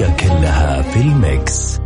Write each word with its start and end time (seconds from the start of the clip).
كلها 0.00 0.82
في 0.82 1.00
ال 1.00 1.16
mix. 1.16 1.81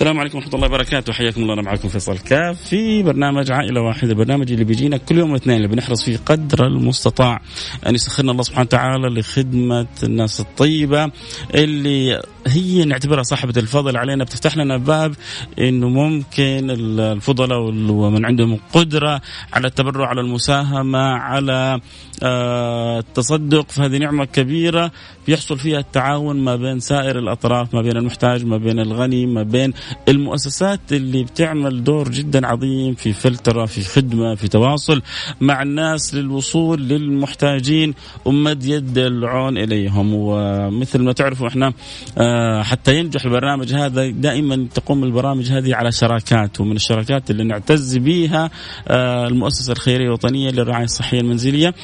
السلام 0.00 0.20
عليكم 0.20 0.38
ورحمة 0.38 0.54
الله 0.54 0.66
وبركاته. 0.66 1.12
حياكم 1.12 1.42
الله 1.42 1.54
أنا 1.54 1.62
معكم 1.62 1.88
فيصل 1.88 2.18
كاف 2.18 2.62
في 2.62 3.02
برنامج 3.02 3.52
عائلة 3.52 3.80
واحدة 3.80 4.10
البرنامج 4.10 4.52
اللي 4.52 4.64
بيجينا 4.64 4.96
كل 4.96 5.18
يوم 5.18 5.30
الاثنين 5.30 5.56
اللي 5.56 5.68
بنحرص 5.68 6.04
فيه 6.04 6.16
قدر 6.16 6.66
المستطاع 6.66 7.40
أن 7.86 7.94
يسخرنا 7.94 8.32
الله 8.32 8.42
سبحانه 8.42 8.66
وتعالى 8.66 9.20
لخدمة 9.20 9.86
الناس 10.02 10.40
الطيبة 10.40 11.10
اللي 11.54 12.22
هي 12.46 12.84
نعتبرها 12.84 13.22
صاحبة 13.22 13.54
الفضل 13.56 13.96
علينا 13.96 14.24
بتفتح 14.24 14.56
لنا 14.56 14.76
باب 14.76 15.14
إنه 15.58 15.88
ممكن 15.88 16.70
الفضلاء 16.70 17.58
ومن 17.90 18.24
عندهم 18.24 18.58
قدرة 18.72 19.20
على 19.52 19.66
التبرع 19.66 20.06
على 20.06 20.20
المساهمة 20.20 20.98
على 20.98 21.80
آه، 22.22 22.98
التصدق 22.98 23.70
فهذه 23.70 23.98
نعمة 23.98 24.24
كبيرة 24.24 24.90
بيحصل 25.26 25.58
فيها 25.58 25.78
التعاون 25.78 26.36
ما 26.36 26.56
بين 26.56 26.80
سائر 26.80 27.18
الأطراف 27.18 27.74
ما 27.74 27.82
بين 27.82 27.96
المحتاج 27.96 28.44
ما 28.44 28.56
بين 28.56 28.80
الغني 28.80 29.26
ما 29.26 29.42
بين 29.42 29.72
المؤسسات 30.08 30.80
اللي 30.92 31.24
بتعمل 31.24 31.84
دور 31.84 32.08
جدا 32.08 32.46
عظيم 32.46 32.94
في 32.94 33.12
فلترة 33.12 33.66
في 33.66 33.80
خدمة 33.80 34.34
في 34.34 34.48
تواصل 34.48 35.02
مع 35.40 35.62
الناس 35.62 36.14
للوصول 36.14 36.80
للمحتاجين 36.82 37.94
ومد 38.24 38.64
يد 38.64 38.98
العون 38.98 39.58
إليهم. 39.58 40.14
ومثل 40.14 41.02
ما 41.02 41.12
تعرفوا 41.12 41.48
إحنا 41.48 41.72
آه، 42.18 42.29
حتى 42.62 42.98
ينجح 42.98 43.24
البرنامج 43.24 43.74
هذا 43.74 44.10
دائما 44.10 44.68
تقوم 44.74 45.04
البرامج 45.04 45.52
هذه 45.52 45.74
على 45.74 45.92
شراكات 45.92 46.60
ومن 46.60 46.76
الشراكات 46.76 47.30
اللي 47.30 47.44
نعتز 47.44 47.96
بها 47.96 48.50
آه، 48.88 49.26
المؤسسة 49.26 49.72
الخيرية 49.72 50.06
الوطنية 50.06 50.50
للرعاية 50.50 50.84
الصحية 50.84 51.20
المنزلية 51.20 51.74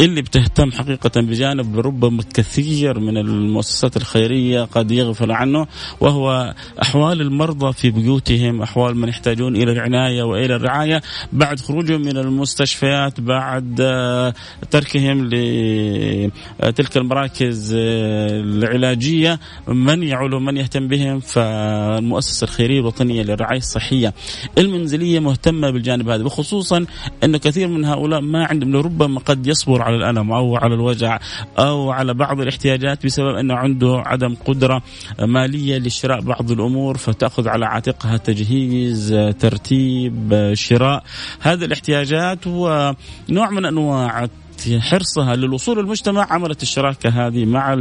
اللي 0.00 0.22
بتهتم 0.22 0.72
حقيقة 0.72 1.20
بجانب 1.20 1.78
ربما 1.78 2.22
كثير 2.34 2.98
من 3.00 3.16
المؤسسات 3.16 3.96
الخيرية 3.96 4.62
قد 4.64 4.90
يغفل 4.90 5.32
عنه 5.32 5.66
وهو 6.00 6.54
أحوال 6.82 7.20
المرضى 7.20 7.72
في 7.72 7.90
بيوتهم 7.90 8.62
أحوال 8.62 8.96
من 8.96 9.08
يحتاجون 9.08 9.56
إلى 9.56 9.72
العناية 9.72 10.22
وإلى 10.22 10.56
الرعاية. 10.56 11.02
بعد 11.32 11.60
خروجهم 11.60 12.00
من 12.00 12.16
المستشفيات 12.16 13.20
بعد 13.20 13.78
آه، 13.80 14.34
تركهم 14.70 15.24
لتلك 15.26 16.96
المراكز 16.96 17.74
آه، 17.74 18.26
العلاجية 18.30 19.40
من 19.96 20.02
يعول 20.02 20.34
ومن 20.34 20.56
يهتم 20.56 20.88
بهم 20.88 21.20
فالمؤسسة 21.20 22.44
الخيرية 22.44 22.80
الوطنية 22.80 23.22
للرعاية 23.22 23.58
الصحية 23.58 24.14
المنزلية 24.58 25.20
مهتمة 25.20 25.70
بالجانب 25.70 26.08
هذا 26.08 26.24
وخصوصا 26.24 26.86
أنه 27.24 27.38
كثير 27.38 27.68
من 27.68 27.84
هؤلاء 27.84 28.20
ما 28.20 28.44
عندهم 28.44 28.76
ربما 28.76 29.20
قد 29.20 29.46
يصبر 29.46 29.82
على 29.82 29.96
الألم 29.96 30.32
أو 30.32 30.56
على 30.56 30.74
الوجع 30.74 31.18
أو 31.58 31.90
على 31.90 32.14
بعض 32.14 32.40
الاحتياجات 32.40 33.06
بسبب 33.06 33.34
أنه 33.34 33.54
عنده 33.54 34.02
عدم 34.06 34.34
قدرة 34.44 34.82
مالية 35.20 35.78
لشراء 35.78 36.20
بعض 36.20 36.50
الأمور 36.50 36.96
فتأخذ 36.96 37.48
على 37.48 37.66
عاتقها 37.66 38.16
تجهيز 38.16 39.14
ترتيب 39.40 40.50
شراء 40.54 41.04
هذه 41.40 41.64
الاحتياجات 41.64 42.46
هو 42.46 42.94
نوع 43.28 43.50
من 43.50 43.64
أنواع 43.64 44.28
حرصها 44.80 45.36
للوصول 45.36 45.78
للمجتمع 45.78 46.26
عملت 46.32 46.62
الشراكة 46.62 47.08
هذه 47.08 47.44
مع 47.44 47.72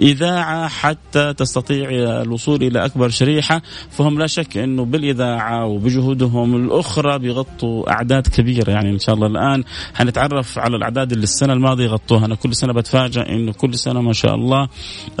الإذاعة 0.00 0.68
حتى 0.68 1.34
تستطيع 1.34 1.88
الوصول 2.22 2.62
إلى 2.62 2.84
أكبر 2.84 3.08
شريحة. 3.08 3.62
فهم 3.90 4.18
لا 4.18 4.26
شك 4.26 4.56
أنه 4.56 4.84
بالإذاعة 4.84 5.66
وبجهودهم 5.66 6.56
الأخرى 6.56 7.18
بيغطوا 7.18 7.90
أعداد 7.90 8.26
كبيرة. 8.26 8.70
يعني 8.70 8.90
إن 8.90 8.98
شاء 8.98 9.14
الله 9.14 9.26
الآن 9.26 9.64
حنتعرف 9.94 10.58
على 10.58 10.76
الأعداد 10.76 11.12
اللي 11.12 11.24
السنة 11.24 11.52
الماضية 11.52 11.86
غطوها 11.86 12.26
أنا 12.26 12.34
كل 12.34 12.54
سنة 12.54 12.72
بتفاجأ 12.72 13.22
أنه 13.28 13.52
كل 13.52 13.74
سنة 13.74 14.00
ما 14.00 14.12
شاء 14.12 14.34
الله 14.34 14.68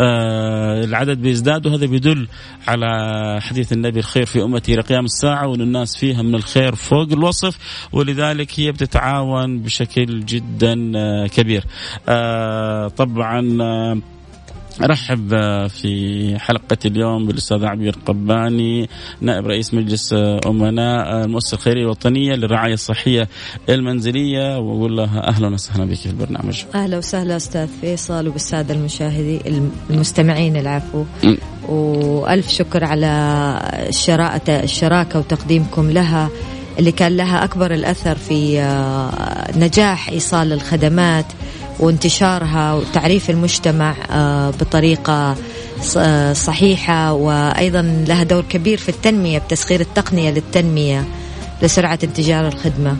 آه 0.00 0.84
العدد 0.84 1.18
بيزداد. 1.18 1.66
وهذا 1.66 1.86
بيدل 1.86 2.28
على 2.68 2.86
حديث 3.40 3.72
النبي 3.72 3.98
الخير 3.98 4.26
في 4.26 4.42
أمتي 4.42 4.76
لقيام 4.76 5.04
الساعة 5.04 5.48
وأن 5.48 5.60
الناس 5.60 5.96
فيها 5.96 6.22
من 6.22 6.34
الخير 6.34 6.74
فوق 6.74 7.12
الوصف. 7.12 7.58
ولذلك 7.92 8.60
هي 8.60 8.72
بتتعاون 8.72 9.58
بشكل 9.62 10.24
جدا 10.24 10.97
كبير. 11.26 11.64
آه، 12.08 12.88
طبعا 12.88 13.58
آه، 13.62 13.98
أرحب 14.82 15.28
في 15.68 16.34
حلقة 16.38 16.76
اليوم 16.84 17.26
بالأستاذ 17.26 17.64
عبير 17.64 17.96
قباني 18.06 18.88
نائب 19.20 19.46
رئيس 19.46 19.74
مجلس 19.74 20.14
أمناء 20.46 21.24
المؤسسة 21.24 21.54
الخيرية 21.54 21.82
الوطنية 21.82 22.34
للرعاية 22.34 22.74
الصحية 22.74 23.28
المنزلية. 23.68 24.58
وأقول 24.58 24.96
لها 24.96 25.28
أهلا 25.28 25.48
وسهلا 25.48 25.84
بك 25.84 25.94
في 25.94 26.06
البرنامج. 26.06 26.64
أهلا 26.74 26.98
وسهلا 26.98 27.36
أستاذ 27.36 27.68
فيصل 27.80 28.28
وبالسادة 28.28 28.74
المشاهدين 28.74 29.70
المستمعين 29.90 30.56
العفو. 30.56 31.04
وألف 31.68 32.48
شكر 32.48 32.84
على 32.84 33.08
الشراكه 34.64 35.18
وتقديمكم 35.18 35.90
لها. 35.90 36.30
اللي 36.78 36.92
كان 36.92 37.16
لها 37.16 37.44
أكبر 37.44 37.74
الأثر 37.74 38.16
في 38.28 38.60
آه، 38.60 39.58
نجاح 39.58 40.08
إيصال 40.08 40.52
الخدمات 40.52 41.26
وانتشارها 41.80 42.74
وتعريف 42.74 43.30
المجتمع 43.30 43.94
آه، 44.10 44.50
بطريقة 44.50 45.36
آه، 45.96 46.32
صحيحة 46.32 47.12
وأيضا 47.12 48.04
لها 48.08 48.22
دور 48.22 48.42
كبير 48.42 48.78
في 48.78 48.88
التنمية 48.88 49.38
بتسخير 49.38 49.80
التقنية 49.80 50.30
للتنمية 50.30 51.04
لسرعة 51.62 51.98
انتشار 52.04 52.48
الخدمة. 52.48 52.96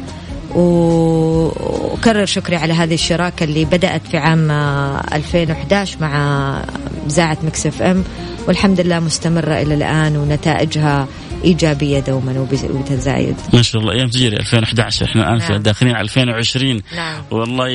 وكرر 0.55 2.27
شكري 2.27 2.57
على 2.57 2.73
هذه 2.73 2.95
الشراكة 2.95 3.45
اللي 3.45 3.65
بدأت 3.65 4.03
في 4.11 4.17
عام 4.17 4.51
2011 4.51 5.97
مع 6.01 6.63
إذاعة 7.11 7.39
مكسف 7.43 7.83
أم 7.83 8.05
والحمد 8.49 8.81
لله 8.81 9.01
مستمرة 9.01 9.63
إلى 9.63 9.75
الآن 9.75 10.17
ونتائجها 10.17 11.09
إيجابية 11.45 12.01
دوما 12.01 12.47
وبتزايد 12.71 13.37
ما 13.53 13.63
شاء 13.63 13.83
الله 13.83 13.93
أيام 13.93 14.09
تجري 14.09 14.37
2011 14.37 15.07
إحنا 15.07 15.23
الآن 15.23 15.39
نعم. 15.51 15.63
داخلين 15.63 15.95
على 15.95 16.03
2020 16.05 16.83
نعم. 16.97 17.23
والله 17.31 17.69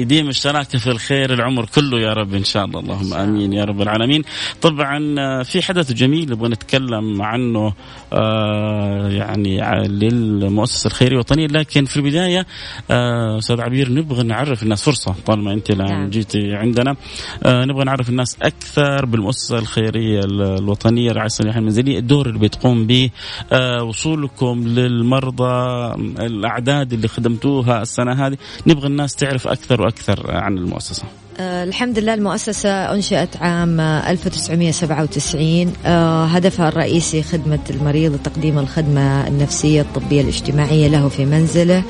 يديم 0.00 0.28
الشراكة 0.28 0.78
في 0.78 0.86
الخير 0.86 1.34
العمر 1.34 1.66
كله 1.74 2.00
يا 2.00 2.12
رب 2.12 2.34
إن 2.34 2.44
شاء 2.44 2.64
الله 2.64 2.80
اللهم 2.80 3.14
آمين 3.14 3.52
يا 3.52 3.64
رب 3.64 3.82
العالمين 3.82 4.22
طبعا 4.62 5.14
آه، 5.18 5.42
في 5.42 5.62
حدث 5.62 5.92
جميل 5.92 6.30
نبغى 6.30 6.48
نتكلم 6.48 7.22
عنه 7.22 7.72
آه 8.12 9.08
يعني 9.08 9.60
للمؤسسة 9.88 10.86
الخيرية 10.86 11.12
الوطنيه 11.12 11.46
لكن 11.46 11.84
في 11.84 11.96
البداية 11.96 12.46
آه 12.90 13.38
أستاذ 13.38 13.60
عبير 13.60 13.92
نبغى 13.92 14.22
نعرف 14.22 14.62
الناس 14.62 14.82
فرصة 14.82 15.14
طالما 15.26 15.52
أنت 15.52 15.70
الآن 15.70 15.88
نعم. 15.88 16.10
جيتي 16.10 16.54
عندنا 16.54 16.96
آه 17.44 17.64
نبغى 17.64 17.84
نعرف 17.84 18.08
الناس 18.08 18.36
أكثر 18.42 18.71
بالمؤسسة 18.78 19.58
الخيرية 19.58 20.20
الوطنية 20.24 21.10
الرعايه 21.10 21.26
الصحيه 21.26 21.58
المنزلية. 21.58 21.98
الدور 21.98 22.26
اللي 22.28 22.38
بتقوم 22.38 22.86
به 22.86 23.10
آه، 23.52 23.82
وصولكم 23.82 24.64
للمرضى 24.68 25.94
الأعداد 26.20 26.92
اللي 26.92 27.08
خدمتوها 27.08 27.82
السنة 27.82 28.26
هذه. 28.26 28.36
نبغى 28.66 28.86
الناس 28.86 29.14
تعرف 29.14 29.48
أكثر 29.48 29.82
وأكثر 29.82 30.30
عن 30.30 30.58
المؤسسة. 30.58 31.02
آه 31.40 31.64
الحمد 31.64 31.98
لله 31.98 32.14
المؤسسة 32.14 32.70
أنشئت 32.70 33.36
عام 33.36 33.80
1997 33.80 35.72
آه 35.86 36.24
هدفها 36.24 36.68
الرئيسي 36.68 37.22
خدمة 37.22 37.58
المريض 37.70 38.12
وتقديم 38.12 38.58
الخدمة 38.58 39.26
النفسية 39.28 39.80
الطبية 39.80 40.20
الاجتماعية 40.20 40.88
له 40.88 41.08
في 41.08 41.24
منزله. 41.24 41.82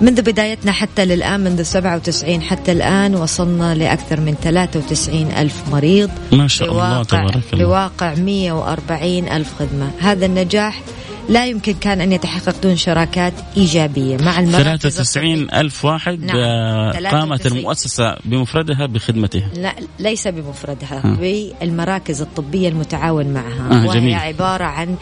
منذ 0.00 0.22
بدايتنا 0.22 0.72
حتى 0.72 1.04
للآن 1.04 1.40
منذ 1.40 1.62
97 1.62 2.42
حتى 2.42 2.72
الآن 2.72 3.14
وصلنا 3.14 3.74
لأكثر 3.74 4.20
من 4.20 4.34
93 4.42 5.30
ألف 5.30 5.62
مريض 5.72 6.10
ما 6.32 6.48
شاء 6.48 6.72
الله 6.72 7.02
تبارك 7.02 7.42
الله 7.52 7.64
بواقع 7.64 8.14
140 8.14 9.28
ألف 9.28 9.54
خدمة 9.58 9.90
هذا 10.00 10.26
النجاح 10.26 10.80
لا 11.28 11.46
يمكن 11.46 11.72
كان 11.72 12.00
أن 12.00 12.12
يتحقق 12.12 12.62
دون 12.62 12.76
شراكات 12.76 13.32
إيجابية 13.56 14.16
مع 14.16 14.38
المراكز 14.38 14.88
93 14.88 15.50
ألف 15.54 15.84
واحد 15.84 16.24
نعم. 16.24 16.36
آه، 16.36 16.92
قامت 16.92 17.42
93. 17.42 17.58
المؤسسة 17.58 18.16
بمفردها 18.24 18.86
بخدمتها 18.86 19.48
لا 19.56 19.74
ليس 19.98 20.28
بمفردها 20.28 21.00
ها. 21.04 21.16
بالمراكز 21.16 22.22
الطبية 22.22 22.68
المتعاون 22.68 23.26
معها 23.26 23.82
آه، 23.82 23.86
وهي 23.86 24.00
جميل. 24.00 24.14
عبارة 24.14 24.64
عن 24.64 24.96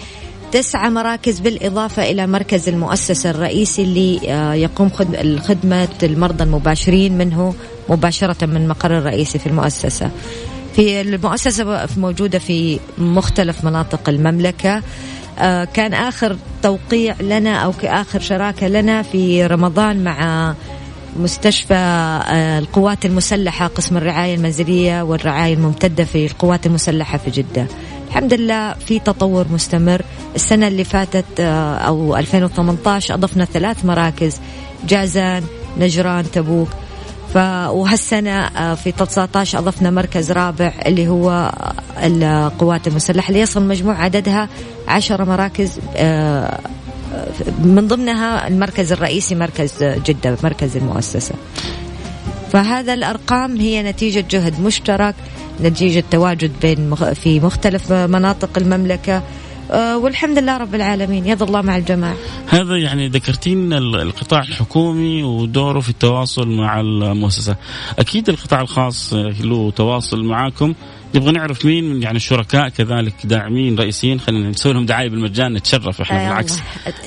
تسعة 0.52 0.88
مراكز 0.88 1.40
بالإضافة 1.40 2.02
إلى 2.10 2.26
مركز 2.26 2.69
المؤسسة 2.69 3.31
الرئيسي 3.31 3.82
اللي 3.82 4.20
آه، 4.32 4.54
يقوم 4.54 4.90
خد- 4.90 5.14
الخدمة 5.14 5.88
المرضى 6.02 6.44
المباشرين 6.44 7.19
منه 7.19 7.54
مباشرة 7.88 8.46
من 8.46 8.69
مقر 8.69 8.99
الرئيسي 8.99 9.38
في 9.38 9.46
المؤسسة. 9.46 10.10
في 10.76 11.00
المؤسسة 11.00 11.87
موجودة 11.96 12.38
في 12.38 12.78
مختلف 12.99 13.64
مناطق 13.64 14.08
المملكة. 14.08 14.82
آه، 15.38 15.64
كان 15.64 15.94
آخر 15.94 16.37
توقيع 16.62 17.14
لنا 17.20 17.56
أو 17.56 17.72
آخر 17.84 18.20
شراكة 18.20 18.69
لنا 18.69 19.02
في 19.02 19.46
رمضان 19.46 20.04
مع 20.04 20.54
مستشفى 21.16 21.75
آه، 21.75 22.58
القوات 22.58 23.04
المسلحة 23.04 23.66
قسم 23.66 23.96
الرعاية 23.96 24.34
المنزلية 24.34 25.02
والرعاية 25.02 25.54
الممتدة 25.54 26.04
في 26.04 26.26
القوات 26.26 26.66
المسلحة 26.66 27.19
في 27.19 27.31
جدة. 27.31 27.66
الحمد 28.12 28.35
لله 28.35 28.73
في 28.73 28.99
تطور 28.99 29.47
مستمر. 29.50 30.03
السنة 30.35 30.69
اللي 30.69 30.85
فاتت 30.85 31.41
آه، 31.41 31.75
أو 31.75 32.17
2018 32.17 33.14
أضفنا 33.14 33.44
ثلاث 33.44 33.85
مراكز 33.85 34.41
جازان 34.88 35.44
نجران 35.79 36.31
تبوك. 36.31 36.69
ف 37.35 37.37
وهالسنة 37.37 38.31
آه، 38.31 38.75
في 38.75 38.93
19 38.93 39.59
أضفنا 39.59 39.91
مركز 39.91 40.32
رابع 40.32 40.73
اللي 40.87 41.09
هو 41.09 41.53
القوات 42.03 42.87
المسلحة. 42.87 43.29
اللي 43.29 43.41
يصل 43.41 43.62
مجموع 43.62 44.03
عددها 44.03 44.49
عشر 44.88 45.25
مراكز 45.25 45.79
آه، 45.97 46.61
من 47.64 47.88
ضمنها 47.88 48.49
المركز 48.49 48.93
الرئيسي 48.93 49.35
مركز 49.35 49.73
جدة 49.82 50.37
مركز 50.44 50.76
المؤسسة. 50.76 51.35
فهذا 52.53 52.94
الأرقام 52.94 53.56
هي 53.56 53.82
نتيجة 53.82 54.25
جهد 54.31 54.61
مشترك 54.61 55.14
نتيجة 55.62 56.05
تواجد 56.11 56.53
بين. 56.62 56.94
في 56.94 57.41
مختلف 57.41 57.93
مناطق 57.93 58.50
المملكة. 58.56 59.23
آه، 59.70 59.99
والحمد 59.99 60.38
لله 60.38 60.56
رب 60.56 60.75
العالمين. 60.75 61.26
يد 61.26 61.43
الله 61.43 61.62
مع 61.62 61.76
الجماعة. 61.76 62.14
هذا 62.49 62.76
يعني 62.76 63.09
ذكرتين 63.09 63.73
ال- 63.73 64.00
القطاع 64.00 64.41
الحكومي 64.41 65.23
ودوره 65.23 65.81
في 65.81 65.88
التواصل 65.88 66.49
مع 66.49 66.81
المؤسسة. 66.81 67.56
أكيد 67.99 68.29
القطاع 68.29 68.61
الخاص 68.61 69.12
له 69.41 69.70
تواصل 69.70 70.25
معاكم. 70.25 70.75
نبغى 71.14 71.32
نعرف 71.32 71.67
مين 71.67 71.85
من 71.85 72.03
يعني 72.03 72.17
الشركاء 72.17 72.69
كذلك 72.69 73.14
داعمين 73.25 73.79
رئيسيين 73.79 74.20
خلينا 74.20 74.49
نسوي 74.49 74.73
لهم 74.73 74.87
دعاية 74.87 75.09
بالمجان 75.09 75.53
نتشرف 75.53 76.00
إحنا 76.00 76.25
آه، 76.25 76.29
بالعكس. 76.29 76.59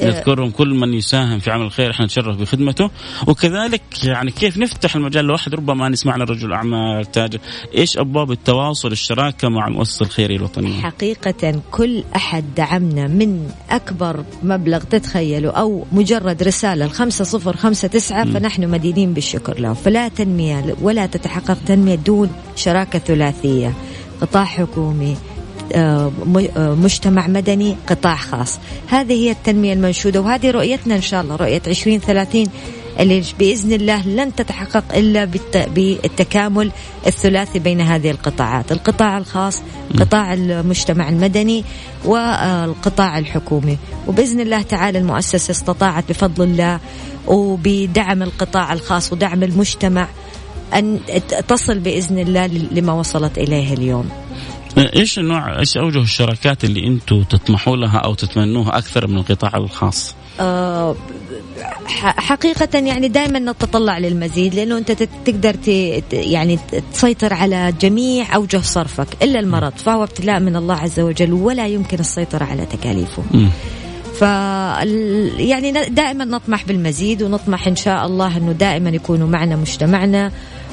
الله. 0.01 0.17
نذكرهم 0.17 0.49
كل 0.49 0.69
من 0.69 0.93
يساهم 0.93 1.39
في 1.39 1.51
عمل 1.51 1.65
الخير 1.65 1.91
إحنا 1.91 2.05
نتشرف 2.05 2.37
بخدمته. 2.37 2.89
وكذلك 3.27 3.81
يعني 4.03 4.31
كيف 4.31 4.57
نفتح 4.57 4.95
المجال 4.95 5.25
لواحد؟ 5.25 5.55
ربما 5.55 5.89
نسمعنا 5.89 6.23
رجل 6.23 6.53
أعمال 6.53 7.11
تاجر. 7.11 7.39
إيش 7.77 7.97
أبواب 7.97 8.31
التواصل 8.31 8.91
الشراكة 8.91 9.49
مع 9.49 9.67
المؤسسة 9.67 10.05
الخيرية 10.05 10.37
الوطنية؟ 10.37 10.81
حقيقة 10.81 11.61
كل 11.71 12.03
أحد 12.15 12.45
دعمنا 12.57 13.07
من 13.07 13.49
أكبر 13.69 14.23
مبلغ 14.43 14.79
تتخيله 14.79 15.51
أو 15.51 15.85
مجرد 15.91 16.43
صفر 17.23 17.57
خمسة 17.57 17.87
تسعة 17.87 18.25
فنحن 18.25 18.69
مدينين 18.69 19.13
بالشكر 19.13 19.59
له. 19.59 19.73
فلا 19.73 20.07
تنمية 20.07 20.75
ولا 20.81 21.05
تتحقق 21.05 21.57
تنمية 21.65 21.95
دون 21.95 22.29
شراكة 22.55 22.99
ثلاثية. 22.99 23.73
قطاع 24.21 24.43
حكومي 24.45 25.17
آه، 25.73 26.11
آه، 26.57 26.73
مجتمع 26.75 27.27
مدني 27.27 27.75
قطاع 27.89 28.15
خاص. 28.15 28.59
هذه 28.87 29.13
هي 29.13 29.31
التنمية 29.31 29.73
المنشودة 29.73 30.21
وهذه 30.21 30.51
رؤيتنا 30.51 30.95
إن 30.95 31.01
شاء 31.01 31.21
الله 31.21 31.35
رؤية 31.35 31.61
2030 31.67 32.47
اللي 32.99 33.23
بإذن 33.39 33.73
الله 33.73 34.07
لن 34.07 34.35
تتحقق 34.35 34.83
إلا 34.95 35.25
بالت- 35.25 35.69
بالتكامل 35.75 36.71
الثلاثي 37.07 37.59
بين 37.59 37.81
هذه 37.81 38.11
القطاعات. 38.11 38.71
القطاع 38.71 39.17
الخاص 39.17 39.61
قطاع 39.99 40.33
المجتمع 40.33 41.09
المدني 41.09 41.63
والقطاع 42.05 43.17
الحكومي. 43.17 43.77
وبإذن 44.07 44.39
الله 44.39 44.61
تعالى 44.61 44.99
المؤسسة 44.99 45.51
استطاعت 45.51 46.09
بفضل 46.09 46.43
الله 46.43 46.79
وبدعم 47.27 48.23
القطاع 48.23 48.73
الخاص 48.73 49.13
ودعم 49.13 49.43
المجتمع 49.43 50.07
أن 50.75 50.99
تصل 51.47 51.79
بإذن 51.79 52.19
الله 52.19 52.47
لما 52.47 52.93
وصلت 52.93 53.37
إليه 53.37 53.73
اليوم 53.73 54.09
إيش 54.77 55.19
النوع 55.19 55.59
إيش 55.59 55.77
أوجه 55.77 56.01
الشراكات 56.01 56.63
اللي 56.63 56.87
أنتم 56.87 57.23
تطمحوا 57.23 57.77
لها 57.77 57.97
أو 57.97 58.13
تتمنوها 58.13 58.77
أكثر 58.77 59.07
من 59.07 59.17
القطاع 59.17 59.57
الخاص؟ 59.57 60.15
آه، 60.39 60.95
حقيقة 62.17 62.79
يعني 62.79 63.07
دائما 63.07 63.39
نتطلع 63.39 63.97
للمزيد 63.97 64.55
لأنه 64.55 64.77
أنت 64.77 64.91
تقدر 65.25 65.53
ت- 65.53 66.13
يعني 66.13 66.59
تسيطر 66.93 67.33
على 67.33 67.73
جميع 67.81 68.35
أوجه 68.35 68.57
صرفك 68.61 69.07
إلا 69.23 69.39
المرض 69.39 69.73
فهو 69.77 70.03
ابتلاء 70.03 70.39
من 70.39 70.55
الله 70.55 70.75
عز 70.75 70.99
وجل 70.99 71.33
ولا 71.33 71.67
يمكن 71.67 71.99
السيطرة 71.99 72.43
على 72.43 72.65
تكاليفه. 72.65 73.23
ف 74.19 74.21
يعني 75.39 75.71
دائما 75.89 76.25
نطمح 76.25 76.65
بالمزيد 76.65 77.23
ونطمح 77.23 77.67
إن 77.67 77.75
شاء 77.75 78.05
الله 78.05 78.37
أنه 78.37 78.51
دائما 78.51 78.89
يكونوا 78.89 79.27
معنا 79.27 79.55
مجتمعنا 79.55 80.31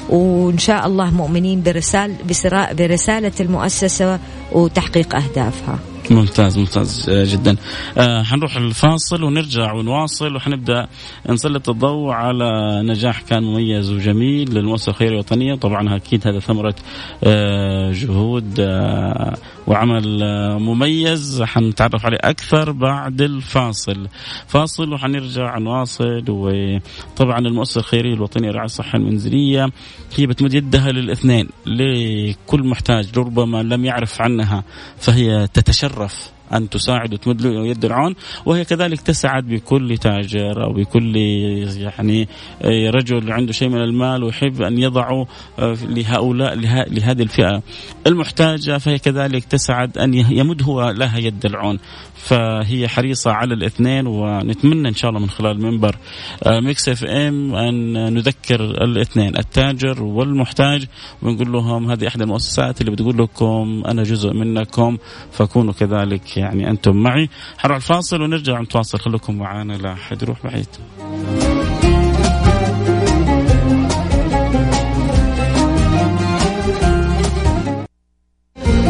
وإن 0.09 0.57
شاء 0.57 0.87
الله 0.87 1.11
مؤمنين 1.11 1.63
برسال 1.63 2.15
بسرا- 2.29 2.73
برسالة 2.73 3.31
المؤسسة 3.39 4.19
وتحقيق 4.51 5.15
أهدافها. 5.15 5.79
ممتاز 6.13 6.57
ممتاز 6.57 7.09
آه، 7.09 7.23
جدا. 7.23 7.55
آه 7.97 8.23
حنروح 8.23 8.57
الفاصل 8.57 9.23
ونرجع 9.23 9.73
ونواصل 9.73 10.35
وحنبدأ 10.35 10.87
نسلط 11.29 11.69
الضوء 11.69 12.11
على 12.11 12.81
نجاح 12.85 13.21
كان 13.21 13.43
مميز 13.43 13.91
وجميل 13.91 14.53
للمؤسسة 14.53 14.89
الخيريه 14.89 15.13
الوطنية. 15.13 15.55
طبعا 15.55 15.95
أكيد 15.95 16.27
هذا 16.27 16.39
ثمرة 16.39 16.75
آه 17.23 17.91
جهود 17.91 18.59
آه 18.59 19.33
وعمل 19.67 20.23
آه 20.23 20.57
مميز. 20.57 21.41
حنتعرف 21.41 22.05
عليه 22.05 22.17
أكثر 22.21 22.71
بعد 22.71 23.21
الفاصل. 23.21 24.07
فاصل 24.47 24.93
وحنرجع 24.93 25.57
نواصل. 25.57 26.23
وطبعا 26.29 27.39
المؤسسة 27.39 27.79
الخيرية 27.79 28.13
الوطنية 28.13 28.47
للرعايه 28.49 28.65
الصحيه 28.65 28.99
المنزلية 28.99 29.69
هي 30.15 30.27
بتمد 30.27 30.53
يدها 30.53 30.91
للاثنين. 30.91 31.49
لكل 31.65 32.67
محتاج 32.67 33.17
ربما 33.17 33.63
لم 33.63 33.85
يعرف 33.85 34.21
عنها 34.21 34.63
فهي 34.97 35.47
تتشرف 35.53 36.02
يتعرف 36.03 36.32
أن 36.53 36.69
تساعد 36.69 37.13
وتمد 37.13 37.41
له 37.41 37.67
يد 37.67 37.85
العون 37.85 38.15
وهي 38.45 38.65
كذلك 38.65 39.01
تسعد 39.01 39.47
بكل 39.47 39.97
تاجر 39.97 40.63
أو 40.63 40.73
بكل 40.73 41.15
يعني 41.75 42.27
رجل 42.89 43.31
عنده 43.31 43.51
شيء 43.53 43.69
من 43.69 43.81
المال 43.81 44.23
ويحب 44.23 44.61
أن 44.61 44.77
يضعه 44.77 45.27
لهؤلاء 45.83 46.55
له- 46.55 46.83
لهذه 46.87 47.21
الفئة. 47.21 47.61
المحتاجة 48.07 48.77
فهي 48.77 48.99
كذلك 48.99 49.43
تسعد 49.43 49.97
أن 49.97 50.13
يمد 50.13 50.63
هو 50.63 50.89
لها 50.89 51.17
يد 51.17 51.45
العون. 51.45 51.79
فهي 52.15 52.87
حريصة 52.87 53.31
على 53.31 53.53
الاثنين 53.53 54.07
ونتمنى 54.07 54.89
إن 54.89 54.93
شاء 54.93 55.09
الله 55.09 55.21
من 55.21 55.29
خلال 55.29 55.61
منبر 55.61 55.95
آه، 56.43 56.59
Mix 56.59 56.89
FM 56.89 57.55
أن 57.55 57.93
نذكر 58.13 58.61
الاثنين 58.61 59.37
التاجر 59.37 60.03
والمحتاج 60.03 60.85
ونقول 61.21 61.51
لهم 61.51 61.91
هذه 61.91 62.07
إحدى 62.07 62.23
المؤسسات 62.23 62.81
اللي 62.81 62.91
بتقول 62.91 63.17
لكم 63.17 63.83
أنا 63.87 64.03
جزء 64.03 64.33
منكم 64.33 64.97
فكونوا 65.31 65.73
كذلك 65.73 66.37
يعني 66.43 66.69
أنتم 66.69 66.95
معي. 66.95 67.29
حنروح 67.57 67.75
الفاصل 67.75 68.21
ونرجع 68.21 68.61
نتواصل. 68.61 68.99
خليكم 68.99 69.37
معنا 69.37 69.73
لا 69.73 69.93
أحد 69.93 70.21
يروح 70.23 70.37
بعيد. 70.43 70.67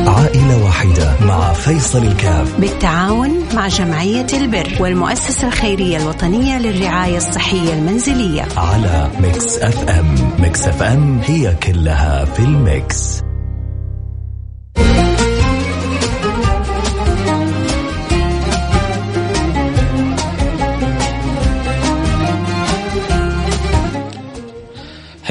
عائلة 0.08 0.64
واحدة 0.66 1.16
مع 1.26 1.54
فيصل 1.54 2.04
الكاف. 2.04 2.60
بالتعاون 2.60 3.32
مع 3.56 3.68
جمعية 3.68 4.28
البر 4.34 4.78
والمؤسسة 4.80 5.48
الخيرية 5.48 5.98
الوطنية 5.98 6.58
للرعاية 6.60 7.18
الصحية 7.18 7.74
المنزلية. 7.74 8.48
على 8.58 9.12
Mix 9.22 9.58
FM. 9.58 10.16
Mix 10.40 10.68
FM 10.68 11.20
هي 11.20 11.56
كلها 11.56 12.26
في 12.26 12.40
ال 12.40 12.57
mix. 12.57 13.24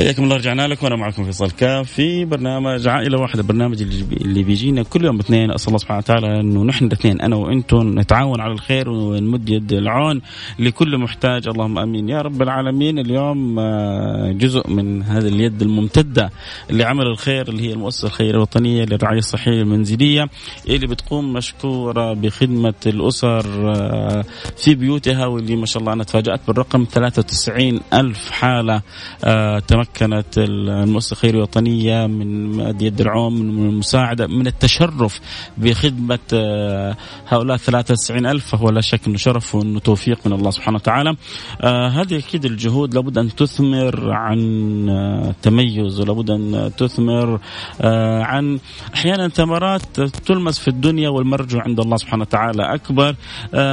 حياكم 0.02 0.25
الله 0.25 0.37
رجعنا 0.37 0.68
لكم. 0.68 0.85
وأنا 0.85 0.97
معكم 0.97 1.25
فيصل 1.25 1.50
كاف 1.50 1.92
في 1.92 2.25
برنامج 2.25 2.88
عائلة 2.88 3.18
واحدة 3.21 3.42
برنامج 3.42 3.82
اللي 4.12 4.42
بيجينا 4.42 4.82
كل 4.82 5.04
يوم 5.04 5.18
اثنين. 5.18 5.50
أسأل 5.50 5.68
الله 5.68 5.78
سبحانه 5.78 5.99
وتعالى 5.99 6.40
إنه 6.40 6.64
نحن 6.64 6.85
الاثنين 6.85 7.21
أنا 7.21 7.37
وأنتم 7.37 7.99
نتعاون 7.99 8.40
على 8.40 8.52
الخير 8.52 8.90
ونمد 8.90 9.49
يد 9.49 9.73
العون 9.73 10.21
لكل 10.59 10.99
محتاج. 10.99 11.49
اللهم 11.49 11.78
آمين. 11.78 12.09
يا 12.09 12.21
رب 12.23 12.42
العالمين 12.42 12.99
اليوم 12.99 13.59
آه، 13.59 14.32
جزء 14.32 14.71
من 14.71 15.02
هذه 15.02 15.28
اليد 15.28 15.62
الممتدة 15.62 16.30
لعمل 16.71 17.06
الخير 17.06 17.49
اللي 17.49 17.62
هي 17.68 17.73
المؤسسة 17.73 18.06
الخيرية 18.06 18.30
الوطنية 18.30 18.85
للرعاية 18.85 19.18
الصحية 19.18 19.62
المنزلية 19.62 20.28
اللي 20.68 20.87
بتقوم 20.87 21.32
مشكورة 21.32 22.12
بخدمة 22.12 22.75
الأسر 22.87 23.73
آه، 23.76 24.25
في 24.56 24.75
بيوتها 24.75 25.26
واللي 25.26 25.56
ما 25.56 25.66
شاء 25.66 25.80
الله 25.80 25.92
أنا 25.92 26.04
تفاجأت 26.04 26.40
بالرقم 26.47 26.87
93 26.92 27.80
ألف 27.92 28.30
حالة 28.30 28.82
آه، 29.25 29.59
تمكنت 29.94 30.38
المؤسسة 30.38 31.28
الوطنية 31.28 32.06
من 32.06 32.50
مد 32.56 32.82
يد 32.82 33.00
العون 33.00 33.32
من 33.32 33.68
المساعدة 33.68 34.26
من 34.26 34.46
التشرف 34.46 35.20
بخدمة 35.58 36.18
آه، 36.34 36.96
هؤلاء 37.28 37.56
93 37.56 38.26
ألف 38.26 38.46
فهو 38.46 38.70
لا 38.70 38.80
شك 38.80 39.00
إنه 39.06 39.16
شرف 39.16 39.54
وإنه 39.54 39.80
توفيق 39.80 40.26
من 40.26 40.32
الله 40.32 40.50
سبحانه 40.50 40.76
وتعالى. 40.76 41.16
آه، 41.61 41.88
هذه 41.88 42.18
أكيد 42.18 42.44
الجهود 42.44 42.94
لابد 42.94 43.18
أن 43.18 43.34
تثمر 43.34 44.11
عن 44.11 44.40
آه، 44.88 45.34
تميز 45.42 46.00
ولابد 46.00 46.30
أن 46.30 46.72
تثمر 46.76 47.40
عن 48.22 48.58
أحيانا 48.94 49.28
ثمرات 49.28 50.00
تلمس 50.00 50.58
في 50.58 50.68
الدنيا 50.68 51.08
والمرجو 51.08 51.58
عند 51.58 51.80
الله 51.80 51.96
سبحانه 51.96 52.22
وتعالى. 52.22 52.75
أكبر 52.75 53.16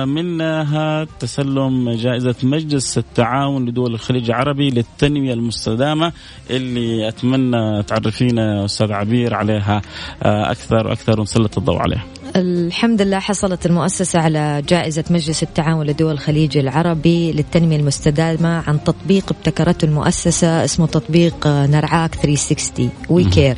منها 0.05 1.03
تسلم 1.03 1.89
جائزة 1.91 2.35
مجلس 2.43 2.97
التعاون 2.97 3.65
لدول 3.65 3.93
الخليج 3.93 4.29
العربي 4.29 4.69
للتنمية 4.69 5.33
المستدامة. 5.33 6.08
اللي 6.49 7.07
أتمنى 7.07 7.83
تعرفينا 7.83 8.65
أستاذ 8.65 8.91
عبير 8.91 9.33
عليها 9.33 9.81
آه، 10.23 10.51
أكثر 10.51 10.87
وأكثر 10.87 11.19
ونسلط 11.19 11.57
الضوء 11.57 11.77
عليها. 11.77 12.05
الحمد 12.35 13.01
لله 13.01 13.19
حصلت 13.19 13.65
المؤسسة 13.65 14.19
على 14.19 14.63
جائزة 14.67 15.03
مجلس 15.09 15.43
التعاون 15.43 15.85
لدول 15.85 16.11
الخليج 16.11 16.57
العربي 16.57 17.31
للتنمية 17.31 17.77
المستدامة 17.77 18.63
عن 18.67 18.83
تطبيق 18.83 19.31
ابتكرته 19.31 19.85
المؤسسة 19.85 20.65
اسمه 20.65 20.87
تطبيق 20.87 21.47
آه، 21.47 21.67
نرعاك 21.67 22.15
360 22.15 22.89
وي 23.09 23.23
كير. 23.23 23.57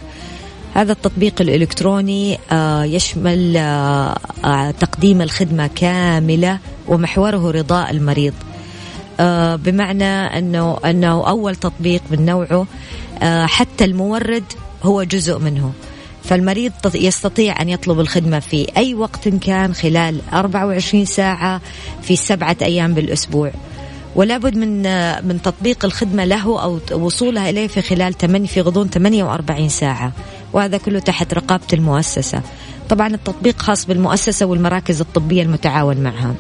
هذا 0.74 0.92
التطبيق 0.92 1.42
الإلكتروني 1.42 2.38
آه، 2.52 2.84
يشمل 2.84 3.54
تقديم 4.80 5.22
الخدمة 5.22 5.68
كاملة 5.76 6.60
ومحوره 6.88 7.52
رضاء 7.52 7.92
المريض. 7.92 8.34
بمعنى 9.56 10.38
انه 10.38 10.78
أنه 10.86 11.30
أول 11.30 11.56
تطبيق 11.56 12.02
من 12.12 12.26
نوعه 12.26 12.68
آه، 13.22 13.46
حتى 13.46 13.86
المورد 13.86 14.44
هو 14.84 15.04
جزء 15.04 15.40
منه. 15.40 15.72
فالمريض 16.24 16.72
يستطيع 16.96 17.62
أن 17.62 17.70
يطلب 17.70 18.00
الخدمة 18.00 18.40
في 18.40 18.68
أي 18.78 18.94
وقت 18.94 19.28
كان 19.28 19.74
خلال 19.74 20.22
24 20.34 21.06
ساعة 21.06 21.62
في 22.02 22.16
سبعة 22.16 22.58
أيام 22.62 22.94
بالأسبوع. 22.94 23.52
ولا 24.16 24.38
بد 24.38 24.58
من 24.58 24.86
آه، 24.86 25.22
من 25.22 25.42
تطبيق 25.42 25.86
الخدمة 25.86 26.26
له 26.26 26.64
أو 26.64 26.80
وصولها 26.92 27.50
إليه 27.50 27.68
في 27.68 27.82
خلال 27.82 28.18
8 28.18 28.48
في 28.48 28.62
غضون 28.62 28.90
48 28.90 29.70
ساعة. 29.70 30.12
وهذا 30.54 30.78
كله 30.78 31.00
تحت 31.00 31.34
رقابة 31.34 31.68
المؤسسة. 31.74 32.42
طبعا 32.90 33.08
التطبيق 33.08 33.60
خاص 33.62 33.86
بالمؤسسة 33.86 34.46
والمراكز 34.46 35.02
الطبية 35.02 35.44
المتعاون 35.44 35.98
معها. 35.98 36.36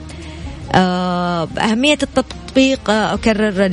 أهمية 1.57 1.98
التطبيق 2.03 2.89
آه، 2.89 3.13
أكرر 3.13 3.67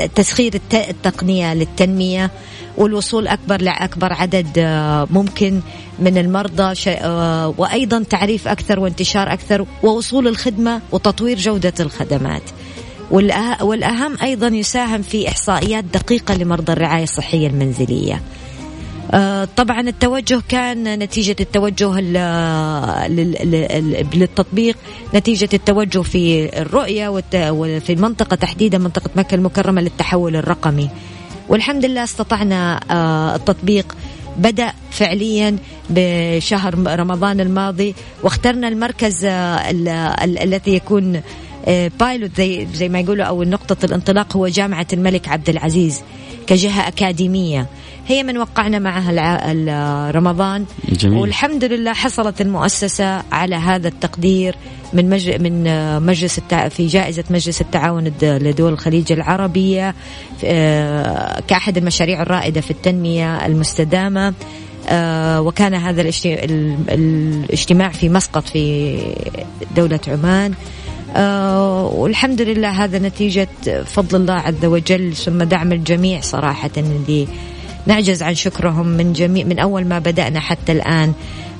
لتسخير 0.00 0.60
آه، 0.74 0.90
التقنية 0.90 1.54
للتنمية 1.54 2.30
والوصول 2.76 3.28
أكبر 3.28 3.62
لأكبر 3.62 4.12
عدد 4.12 4.48
آه، 4.58 5.06
ممكن 5.10 5.60
من 5.98 6.18
المرضى 6.18 6.74
وأيضا 7.58 8.02
تعريف 8.02 8.48
أكثر 8.48 8.80
وانتشار 8.80 9.32
أكثر 9.32 9.66
ووصول 9.82 10.28
الخدمة 10.28 10.80
وتطوير 10.92 11.38
جودة 11.38 11.74
الخدمات. 11.80 12.42
والأهم 13.10 14.16
أيضا 14.22 14.46
يساهم 14.46 15.02
في 15.02 15.28
إحصائيات 15.28 15.84
دقيقة 15.84 16.34
لمرضى 16.34 16.72
الرعاية 16.72 17.02
الصحية 17.02 17.46
المنزلية. 17.46 18.22
طبعا 19.56 19.80
التوجه 19.80 20.42
كان 20.48 20.98
نتيجة 20.98 21.36
التوجه 21.40 22.00
للتطبيق 24.14 24.76
نتيجة 25.14 25.48
التوجه 25.54 26.02
في 26.02 26.50
الرؤية 26.60 27.08
وفي 27.34 27.92
المنطقة 27.92 28.34
تحديدا 28.36 28.78
منطقة 28.78 29.10
مكة 29.16 29.34
المكرمة 29.34 29.80
للتحول 29.80 30.36
الرقمي. 30.36 30.90
والحمد 31.48 31.84
لله 31.84 32.04
استطعنا 32.04 32.80
آه، 32.90 33.36
التطبيق. 33.36 33.96
بدأ 34.36 34.72
فعليا 34.90 35.56
بشهر 35.90 36.74
رمضان 37.00 37.40
الماضي 37.40 37.94
واخترنا 38.22 38.68
المركز 38.68 39.24
آه، 39.24 39.70
الذي 40.24 40.74
يكون 40.74 41.22
بايلوت 42.00 42.30
زي 42.36 42.66
زي 42.74 42.88
ما 42.88 43.00
يقولوا 43.00 43.24
أو 43.24 43.42
نقطة 43.42 43.84
الانطلاق 43.84 44.36
هو 44.36 44.48
جامعة 44.48 44.86
الملك 44.92 45.28
عبد 45.28 45.48
العزيز 45.48 46.02
كجهة 46.46 46.88
أكاديمية. 46.88 47.66
هي 48.06 48.22
من 48.22 48.38
وقعنا 48.38 48.78
معها 48.78 50.10
رمضان 50.10 50.64
جميل. 50.88 51.18
والحمد 51.18 51.64
لله 51.64 51.92
حصلت 51.92 52.40
المؤسسة 52.40 53.22
على 53.32 53.56
هذا 53.56 53.88
التقدير 53.88 54.54
من 54.92 55.10
مج... 55.10 55.30
من 55.30 55.64
مجلس 56.02 56.38
التع... 56.38 56.68
في 56.68 56.86
جائزة 56.86 57.24
مجلس 57.30 57.60
التعاون 57.60 58.12
لدول 58.22 58.72
الخليج 58.72 59.12
العربية 59.12 59.94
آه، 60.44 61.40
كأحد 61.48 61.76
المشاريع 61.76 62.22
الرائدة 62.22 62.60
في 62.60 62.70
التنمية 62.70 63.46
المستدامة. 63.46 64.34
آه، 64.88 65.40
وكان 65.40 65.74
هذا 65.74 66.10
الاجتماع 66.90 67.88
في 67.88 68.08
مسقط 68.08 68.48
في 68.48 68.98
دولة 69.76 70.00
عمان. 70.08 70.52
آه 70.52 70.77
والحمد 71.92 72.42
لله 72.42 72.84
هذا 72.84 72.98
نتيجة 72.98 73.48
فضل 73.86 74.20
الله 74.20 74.34
عز 74.34 74.64
وجل 74.64 75.16
ثم 75.16 75.42
دعم 75.42 75.72
الجميع 75.72 76.20
صراحة 76.20 76.70
اللي 76.76 77.28
نعجز 77.86 78.22
عن 78.22 78.34
شكرهم 78.34 78.86
من 78.86 79.12
جميع 79.12 79.44
من 79.44 79.58
أول 79.58 79.84
ما 79.84 79.98
بدأنا 79.98 80.40
حتى 80.40 80.72
الآن. 80.72 81.12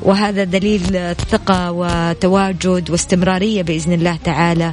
وهذا 0.02 0.44
دليل 0.44 1.14
ثقة 1.30 1.72
وتواجد 1.72 2.90
واستمرارية 2.90 3.62
بإذن 3.62 3.92
الله 3.92 4.18
تعالى 4.24 4.72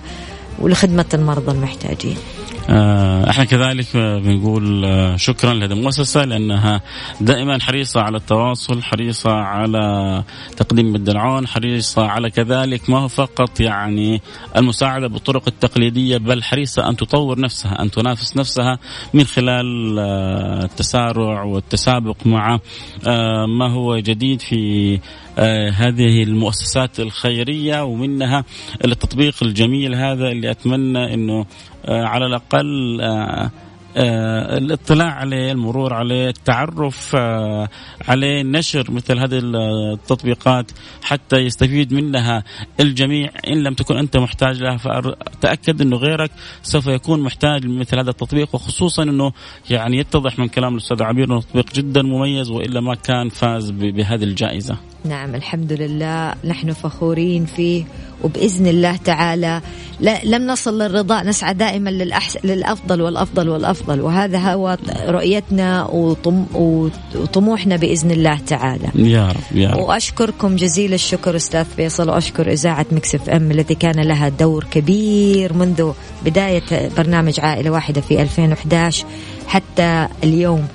ولخدمة 0.59 1.05
المرضى 1.13 1.51
المحتاجين. 1.51 2.17
آه، 2.17 2.44
إحنا 2.69 3.45
كذلك 3.45 3.97
بنقول 3.97 4.85
آه، 4.85 5.15
شكرا 5.15 5.53
لهذه 5.53 5.71
المؤسسة 5.71 6.25
لأنها 6.25 6.81
دائما 7.21 7.59
حريصة 7.59 8.01
على 8.01 8.17
التواصل، 8.17 8.83
حريصة 8.83 9.31
على 9.31 10.23
تقديم 10.57 10.95
الدرعون، 10.95 11.47
حريصة 11.47 12.05
على 12.05 12.29
كذلك 12.29 12.89
ما 12.89 12.99
هو 12.99 13.07
فقط 13.07 13.59
يعني 13.59 14.21
المساعدة 14.55 15.07
بالطرق 15.07 15.43
التقليدية 15.47 16.17
بل 16.17 16.43
حريصة 16.43 16.89
أن 16.89 16.95
تطور 16.95 17.39
نفسها، 17.39 17.81
أن 17.81 17.91
تنافس 17.91 18.37
نفسها 18.37 18.79
من 19.13 19.23
خلال 19.23 19.99
آه، 19.99 20.63
التسارع 20.63 21.43
والتسابق 21.43 22.17
مع 22.25 22.59
ما 23.47 23.71
هو 23.71 23.97
جديد 23.97 24.41
في 24.41 24.99
هذه 25.73 26.23
المؤسسات 26.23 26.99
الخيرية 26.99 27.83
ومنها 27.83 28.43
التطبيق 28.85 29.35
الجميل 29.41 29.95
هذا 29.95 30.27
اللي 30.27 30.51
أتمنى 30.51 31.13
إنه 31.13 31.35
آه، 31.39 31.45
على 31.87 32.25
الأقل 32.25 33.01
آه، 33.01 33.51
آه، 33.97 34.57
الاطلاع 34.57 35.11
عليه 35.11 35.51
المرور 35.51 35.93
عليه 35.93 36.27
التعرف 36.27 37.15
عليه 38.07 38.43
نشر 38.43 38.91
مثل 38.91 39.19
هذه 39.19 39.39
التطبيقات 39.43 40.71
حتى 41.03 41.37
يستفيد 41.37 41.93
منها 41.93 42.43
الجميع. 42.79 43.29
إن 43.47 43.63
لم 43.63 43.73
تكن 43.73 43.97
أنت 43.97 44.17
محتاج 44.17 44.63
لها 44.63 44.77
فتأكد 44.77 45.81
أنه 45.81 45.97
غيرك 45.97 46.31
سوف 46.63 46.87
يكون 46.87 47.21
محتاج 47.21 47.65
لمثل 47.65 47.99
هذا 47.99 48.09
التطبيق. 48.09 48.55
وخصوصا 48.55 49.03
أنه 49.03 49.31
يعني 49.69 49.97
يتضح 49.97 50.39
من 50.39 50.47
كلام 50.47 50.73
الأستاذ 50.73 51.03
عبير 51.03 51.25
أنه 51.25 51.41
تطبيق 51.41 51.73
جدا 51.73 52.01
مميز 52.01 52.51
وإلا 52.51 52.81
ما 52.81 52.95
كان 52.95 53.29
فاز 53.29 53.71
بهذه 53.71 54.23
الجائزة. 54.23 54.77
نعم 55.05 55.35
الحمد 55.35 55.73
لله. 55.73 56.35
نحن 56.45 56.71
فخورين 56.71 57.45
فيه. 57.45 57.85
وبإذن 58.25 58.67
الله 58.67 58.95
تعالى 58.95 59.61
لم 60.23 60.47
نصل 60.47 60.81
للرضا 60.81 61.23
نسعى 61.23 61.53
دائما 61.53 61.89
للأحسن 61.89 62.39
للأفضل 62.43 63.01
والأفضل 63.01 63.49
والأفضل. 63.49 64.01
وهذا 64.01 64.37
هو 64.37 64.77
رؤيتنا 65.07 65.85
وطم 65.85 66.45
وطموحنا 67.15 67.75
بإذن 67.75 68.11
الله 68.11 68.37
تعالى. 68.47 68.89
يا 68.95 69.27
رب 69.27 69.57
يا 69.57 69.69
رب. 69.69 69.79
وأشكركم 69.79 70.55
جزيل 70.55 70.93
الشكر 70.93 71.35
أستاذ 71.35 71.65
فيصل 71.75 72.09
وأشكر 72.09 72.51
إذاعة 72.51 72.85
مكسف 72.91 73.29
أم 73.29 73.51
التي 73.51 73.75
كان 73.75 73.99
لها 73.99 74.29
دور 74.29 74.63
كبير 74.71 75.53
منذ 75.53 75.91
بداية 76.25 76.89
برنامج 76.97 77.39
عائلة 77.39 77.69
واحدة 77.69 78.01
في 78.01 78.21
2011 78.21 79.05
حتى 79.47 80.07
اليوم. 80.23 80.67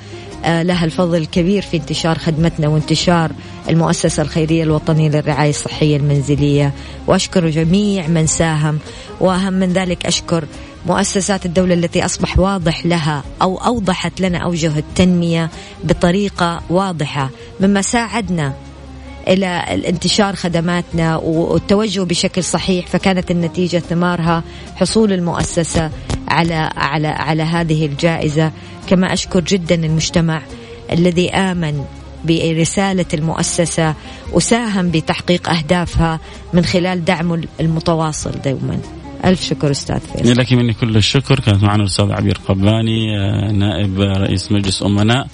لها 0.45 0.85
الفضل 0.85 1.17
الكبير 1.17 1.63
في 1.63 1.77
انتشار 1.77 2.19
خدمتنا 2.19 2.69
وانتشار 2.69 3.33
المؤسسة 3.69 4.23
الخيرية 4.23 4.63
الوطنية 4.63 5.09
للرعاية 5.09 5.51
الصحية 5.51 5.97
المنزلية. 5.97 6.73
وأشكر 7.07 7.51
جميع 7.51 8.07
من 8.07 8.27
ساهم. 8.27 8.79
وأهم 9.21 9.53
من 9.53 9.73
ذلك 9.73 10.07
أشكر 10.07 10.45
مؤسسات 10.87 11.47
الدولة 11.47 11.75
التي 11.75 12.05
أصبح 12.05 12.39
واضح 12.39 12.87
لها 12.87 13.25
أو 13.43 13.57
أوضحت 13.57 14.21
لنا 14.21 14.39
أوجه 14.39 14.79
التنمية 14.79 15.51
بطريقة 15.85 16.63
واضحة 16.71 17.31
مما 17.61 17.83
ساعدنا 17.83 18.55
إلى 19.31 19.47
انتشار 19.89 20.37
خدماتنا 20.37 21.17
والتوجه 21.17 22.01
بشكل 22.01 22.45
صحيح 22.45 22.87
فكانت 22.87 23.31
النتيجة 23.31 23.79
ثمارها 23.79 24.43
حصول 24.77 25.13
المؤسسة 25.13 25.91
على 26.29 26.71
على 26.77 27.09
على 27.09 27.43
هذه 27.43 27.87
الجائزة. 27.87 28.53
كما 28.89 29.13
أشكر 29.13 29.41
جدا 29.41 29.75
المجتمع 29.75 30.43
الذي 30.93 31.31
آمن 31.31 31.85
برسالة 32.25 33.07
المؤسسة 33.15 33.95
وساهم 34.33 34.91
بتحقيق 34.91 35.49
أهدافها 35.49 36.21
من 36.53 36.65
خلال 36.65 37.05
دعمه 37.05 37.43
المتواصل 37.61 38.33
دوما. 38.45 38.79
ألف 39.25 39.43
شكر 39.43 39.71
أستاذ 39.71 40.01
فيصل. 40.01 40.41
لك 40.41 40.53
مني 40.53 40.73
كل 40.73 40.97
الشكر 40.97 41.41
كانت 41.41 41.63
معنا 41.63 41.83
الأستاذ 41.83 42.13
عبير 42.13 42.39
قباني 42.49 43.19
آه، 43.19 43.53
نائب 43.53 44.01
رئيس 44.01 44.53
مجلس 44.53 44.83
أمناء 44.83 45.27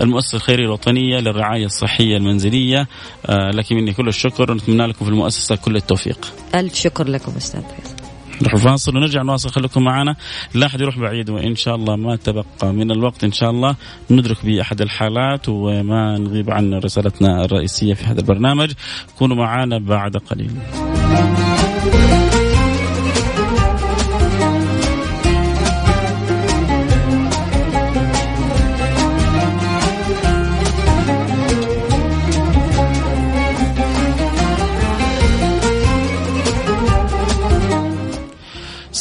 المؤسسة 0.00 0.36
الخيرية 0.36 0.64
الوطنية 0.64 1.18
للرعاية 1.18 1.64
الصحية 1.64 2.16
المنزلية. 2.16 2.88
آه، 3.26 3.50
لك 3.50 3.72
مني 3.72 3.92
كل 3.92 4.08
الشكر 4.08 4.52
ونتمنى 4.52 4.86
لكم 4.86 5.04
في 5.04 5.10
المؤسسة 5.10 5.56
كل 5.56 5.76
التوفيق. 5.76 6.32
ألف 6.54 6.74
شكر 6.74 7.08
لكم 7.08 7.32
أستاذ 7.36 7.60
فيصل. 7.60 7.94
نروح 8.42 8.56
فاصل 8.56 8.96
ونرجع 8.96 9.22
نواصل. 9.22 9.50
خليكم 9.50 9.84
معنا. 9.84 10.16
لا 10.54 10.66
أحد 10.66 10.80
يروح 10.80 10.98
بعيد 10.98 11.30
وإن 11.30 11.56
شاء 11.56 11.74
الله 11.74 11.96
ما 11.96 12.16
تبقى 12.16 12.72
من 12.72 12.90
الوقت. 12.90 13.24
إن 13.24 13.32
شاء 13.32 13.50
الله 13.50 13.76
ندرك 14.10 14.46
بأحد 14.46 14.80
الحالات 14.80 15.48
وما 15.48 16.18
نغيب 16.18 16.50
عن 16.50 16.74
رسالتنا 16.74 17.44
الرئيسية 17.44 17.94
في 17.94 18.04
هذا 18.04 18.20
البرنامج. 18.20 18.72
كونوا 19.18 19.36
معنا 19.36 19.78
بعد 19.78 20.16
قليل. 20.16 20.50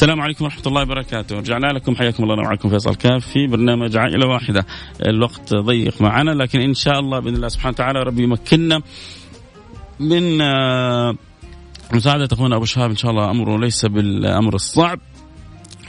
السلام 0.03 0.21
عليكم 0.21 0.45
ورحمة 0.45 0.63
الله 0.67 0.81
وبركاته. 0.81 1.37
رجعنا 1.37 1.67
لكم 1.67 1.95
حياكم 1.95 2.23
الله 2.23 2.35
معكم 2.35 2.69
فيصل 2.69 2.95
كاف 2.95 3.27
في 3.27 3.47
برنامج 3.47 3.97
عائلة 3.97 4.27
واحدة. 4.27 4.65
الوقت 5.05 5.53
ضيق 5.53 6.01
معنا 6.01 6.31
لكن 6.31 6.61
إن 6.61 6.73
شاء 6.73 6.99
الله 6.99 7.19
بإذن 7.19 7.35
الله 7.35 7.47
سبحانه 7.47 7.73
وتعالى 7.73 7.99
ربي 7.99 8.23
يمكننا 8.23 8.81
من 9.99 10.41
آه، 10.41 11.15
مساعدة 11.93 12.27
أخونا 12.31 12.55
أبو 12.55 12.65
شهاب. 12.65 12.89
إن 12.89 12.95
شاء 12.95 13.11
الله 13.11 13.31
أمره 13.31 13.57
ليس 13.57 13.85
بالأمر 13.85 14.55
الصعب. 14.55 14.99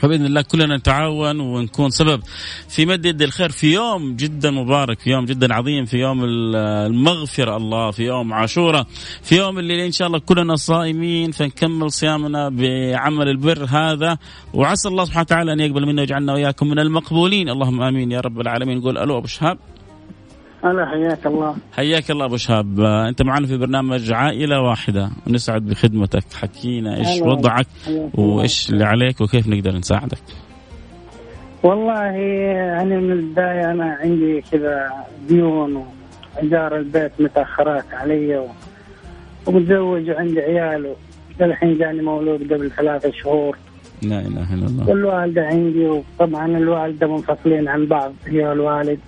فبإذن 0.01 0.25
الله 0.25 0.41
كلنا 0.41 0.77
نتعاون 0.77 1.39
ونكون 1.39 1.89
سبب 1.89 2.23
في 2.69 2.85
مد 2.85 3.05
يد 3.05 3.21
الخير 3.21 3.49
في 3.49 3.73
يوم 3.73 4.15
جدا 4.15 4.51
مبارك 4.51 4.99
في 4.99 5.09
يوم 5.09 5.25
جدا 5.25 5.53
عظيم 5.53 5.85
في 5.85 5.97
يوم 5.97 6.23
المغفرة 6.23 7.57
الله 7.57 7.91
في 7.91 8.03
يوم 8.03 8.33
عاشوراء 8.33 8.87
في 9.23 9.37
يوم 9.37 9.59
اللي 9.59 9.85
إن 9.85 9.91
شاء 9.91 10.07
الله 10.07 10.19
كلنا 10.19 10.55
صائمين 10.55 11.31
فنكمل 11.31 11.91
صيامنا 11.91 12.49
بعمل 12.49 13.29
البر 13.29 13.65
هذا. 13.69 14.17
وعسى 14.53 14.89
الله 14.89 15.05
سبحانه 15.05 15.21
وتعالى 15.21 15.53
أن 15.53 15.59
يقبل 15.59 15.85
منا 15.85 16.01
ويجعلنا 16.01 16.33
وإياكم 16.33 16.67
من 16.67 16.79
المقبولين. 16.79 17.49
اللهم 17.49 17.81
آمين 17.81 18.11
يا 18.11 18.19
رب 18.19 18.41
العالمين. 18.41 18.77
نقول 18.77 18.97
ألو 18.97 19.17
أبو 19.17 19.27
شهاب. 19.27 19.57
هلا 20.65 20.85
حياك 20.85 21.25
الله. 21.25 21.55
حياك 21.73 22.11
الله 22.11 22.25
أبو 22.25 22.37
شهاب. 22.37 22.79
أنت 22.79 23.21
معنا 23.21 23.47
في 23.47 23.57
برنامج 23.57 24.11
عائلة 24.11 24.61
واحدة. 24.61 25.09
ونسعد 25.27 25.61
بخدمتك. 25.61 26.33
حكينا 26.33 26.97
إيش 26.97 27.21
وضعك 27.21 27.67
وإيش 28.13 28.69
اللي 28.69 28.83
عليك 28.83 29.21
وكيف 29.21 29.47
نقدر 29.47 29.71
نساعدك. 29.71 30.17
والله 31.63 32.03
يعني 32.03 32.97
من 32.97 33.11
البداية 33.11 33.71
أنا 33.71 33.97
عندي 34.01 34.41
كذا 34.51 34.91
ديون 35.27 35.85
وإيجار 36.35 36.77
البيت 36.77 37.11
متأخرات 37.19 37.85
علي 37.93 38.47
ومتزوج 39.47 40.09
وعندي 40.09 40.39
عيال 40.39 40.95
للحين 41.39 41.77
جاني 41.77 42.01
مولود 42.01 42.53
قبل 42.53 42.71
ثلاثة 42.71 43.11
شهور. 43.11 43.57
لا 44.01 44.19
إله 44.19 44.53
إلا 44.53 44.65
الله. 44.65 44.89
والوالدة 44.89 45.41
عندي 45.41 45.87
وطبعا 45.87 46.45
الوالدة 46.45 47.07
منفصلين 47.07 47.67
عن 47.67 47.85
بعض 47.85 48.13
هي 48.27 48.45
والوالد. 48.45 48.99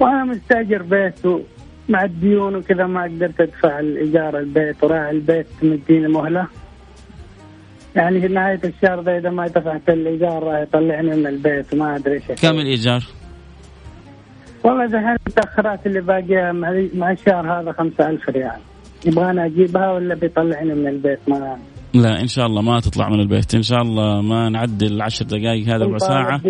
وأنا 0.00 0.24
مستاجر 0.24 0.82
بيت 0.82 1.44
مع 1.88 2.04
الديون 2.04 2.56
وكذا 2.56 2.86
ما 2.86 3.02
قدرت 3.02 3.40
ادفع 3.40 3.80
الإيجار 3.80 4.38
البيت 4.38 4.84
وراعي 4.84 5.10
البيت 5.10 5.46
مديني 5.62 6.08
مهلة. 6.08 6.46
يعني 7.96 8.20
في 8.20 8.28
نهاية 8.28 8.60
الشهر 8.64 9.00
ذا 9.00 9.18
إذا 9.18 9.30
ما 9.30 9.46
دفعت 9.46 9.88
الإيجار 9.88 10.42
راح 10.42 10.58
يطلعني 10.58 11.16
من 11.16 11.26
البيت 11.26 11.74
ما 11.74 11.96
أدري 11.96 12.14
إيش. 12.14 12.42
كم 12.42 12.58
الإيجار؟ 12.58 13.04
والله 14.64 14.86
دحين 14.86 15.16
التاخرات 15.26 15.86
اللي 15.86 16.00
باقية 16.00 16.52
مع 16.94 17.10
الشهر 17.10 17.60
هذا 17.60 17.72
5000 17.72 18.28
ريال. 18.28 18.58
يبغى 19.06 19.30
أنا 19.30 19.46
أجيبها 19.46 19.92
ولا 19.92 20.14
بيطلعني 20.14 20.74
من 20.74 20.86
البيت؟ 20.86 21.18
ما 21.28 21.58
لا 21.94 22.20
إن 22.20 22.26
شاء 22.26 22.46
الله 22.46 22.62
ما 22.62 22.80
تطلع 22.80 23.08
من 23.08 23.20
البيت. 23.20 23.54
إن 23.54 23.62
شاء 23.62 23.82
الله 23.82 24.20
ما 24.20 24.48
نعدي 24.48 24.86
العشر 24.86 25.24
دقائق 25.24 25.68
هذا 25.68 25.84
ربع 25.84 25.98
ساعة 25.98 26.40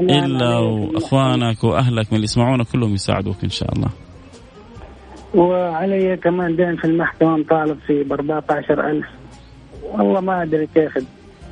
إلا 0.00 0.58
وأخوانك 0.58 1.64
وأهلك 1.64 2.06
من 2.12 2.14
اللي 2.14 2.24
يسمعونا 2.24 2.64
كلهم 2.64 2.94
يساعدوك 2.94 3.44
إن 3.44 3.50
شاء 3.50 3.72
الله. 3.72 3.88
وعلي 5.34 6.16
كمان 6.16 6.56
دين 6.56 6.76
في 6.76 6.84
المحكمة 6.84 7.36
مطالب 7.36 7.78
فيه 7.86 8.02
ب 8.02 8.12
14000 8.12 9.04
والله 9.82 10.20
ما 10.20 10.42
أدري 10.42 10.68
كيف 10.74 10.98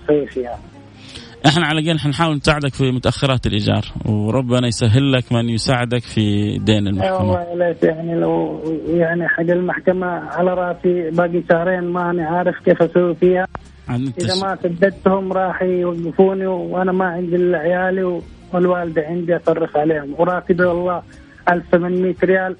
أسوي 0.05 0.27
فيها 0.27 0.59
إحنا 1.47 1.67
على 1.67 1.81
الأقل 1.81 1.99
حنحاول 1.99 2.37
نساعدك 2.37 2.75
في 2.75 2.93
متأخرات 2.93 3.47
الإيجار 3.47 3.83
وربنا 4.05 4.67
يسهل 4.67 5.13
لك 5.13 5.33
من 5.33 5.49
يساعدك 5.49 6.03
في 6.03 6.59
دين 6.59 6.87
المحكمة. 6.87 7.17
والله 7.17 7.55
ليت 7.55 7.83
يعني 7.83 8.15
لو 8.15 8.61
يعني 8.89 9.29
حق 9.29 9.41
المحكمة 9.41 10.07
على 10.07 10.55
رأسي 10.55 11.11
باقي 11.11 11.43
شهرين 11.51 11.85
ماني 11.85 12.23
عارف 12.23 12.55
كيف 12.65 12.83
أسوي 12.83 13.15
فيها. 13.15 13.47
إذا 13.91 14.43
ما 14.43 14.59
سددتهم 14.63 15.33
راح 15.33 15.63
يوقفوني 15.63 16.47
وأنا 16.47 16.93
ما 16.93 17.05
عندي 17.05 17.37
إلا 17.37 17.59
عيالي 17.59 18.21
والوالدة 18.53 19.03
عندي 19.03 19.37
اصرف 19.37 19.77
عليهم 19.77 20.15
وراتبي 20.19 20.65
والله 20.65 21.03
1800 21.49 22.15
ريال 22.25 22.57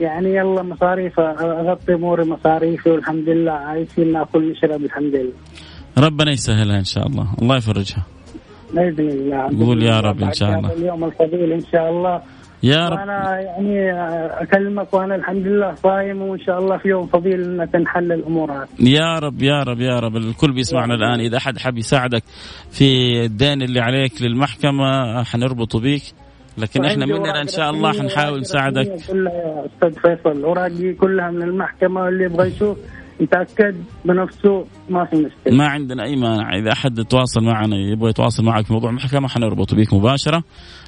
يعني 0.00 0.34
يلا 0.34 0.62
مصاريف 0.62 1.20
أغطي 1.20 1.94
أموري 1.94 2.24
مصاريفي 2.24 2.90
والحمد 2.90 3.28
لله 3.28 3.52
عايشين 3.52 4.12
ناكل 4.12 4.50
نشرب 4.50 4.84
الحمد 4.84 5.14
لله. 5.14 5.32
ربنا 5.98 6.32
يسهلها 6.32 6.78
إن 6.78 6.84
شاء 6.84 7.06
الله، 7.06 7.34
الله 7.42 7.56
يفرجها. 7.56 8.06
باذن 8.72 9.08
الله 9.08 9.66
قول 9.66 9.82
يا 9.82 10.00
رب 10.00 10.22
إن 10.22 10.32
شاء 10.32 10.58
الله. 10.58 10.72
اليوم 10.72 11.04
الفضيل 11.04 11.52
إن 11.52 11.64
شاء 11.72 11.90
الله. 11.90 12.22
يا 12.62 12.88
رب. 12.88 12.98
أنا 12.98 13.40
يعني 13.40 13.92
أكلمك 14.42 14.94
وأنا 14.94 15.14
الحمد 15.14 15.46
لله 15.46 15.74
صايم 15.74 16.22
وإن 16.22 16.38
شاء 16.38 16.58
الله 16.58 16.76
في 16.76 16.88
يوم 16.88 17.06
فضيل 17.06 17.60
ان 17.60 17.70
تنحل 17.70 18.12
الأمور 18.12 18.52
هذه. 18.52 18.68
يا 18.80 19.18
رب 19.18 19.42
يا 19.42 19.62
رب 19.62 19.80
يا 19.80 19.98
رب. 19.98 20.16
الكل 20.16 20.52
بيسمعنا 20.52 20.94
الآن. 20.94 21.20
إذا 21.20 21.36
أحد 21.36 21.58
حاب 21.58 21.78
يساعدك 21.78 22.22
في 22.70 23.20
الدين 23.24 23.62
اللي 23.62 23.80
عليك 23.80 24.22
للمحكمة 24.22 25.22
حنربطه 25.22 25.80
بيك. 25.80 26.02
لكن 26.58 26.84
إحنا 26.84 27.06
مننا 27.06 27.42
إن 27.42 27.48
شاء 27.48 27.70
الله 27.70 27.92
حنحاول 27.92 28.40
نساعدك. 28.40 28.92
أستاذ 28.92 29.92
فيصل. 29.92 30.44
اوراقي 30.44 30.92
كلها 30.92 31.30
من 31.30 31.42
المحكمة 31.42 32.00
واللي 32.00 32.24
يبغى 32.24 32.48
يشوف 32.48 32.78
يتأكد 33.20 33.76
بنفسه 34.04 34.66
ما 34.90 35.04
في 35.04 35.16
مشكلة. 35.16 35.56
ما 35.56 35.66
عندنا 35.66 36.04
أي 36.04 36.16
مانع. 36.16 36.58
إذا 36.58 36.72
أحد 36.72 37.04
تواصل 37.04 37.44
معنا 37.44 37.76
يبغى 37.76 38.10
يتواصل 38.10 38.44
معك 38.44 38.66
في 38.66 38.72
موضوع 38.72 38.90
المحكمة 38.90 39.28
حنربطه 39.28 39.76
بيك 39.76 39.94
مباشرة. 39.94 40.42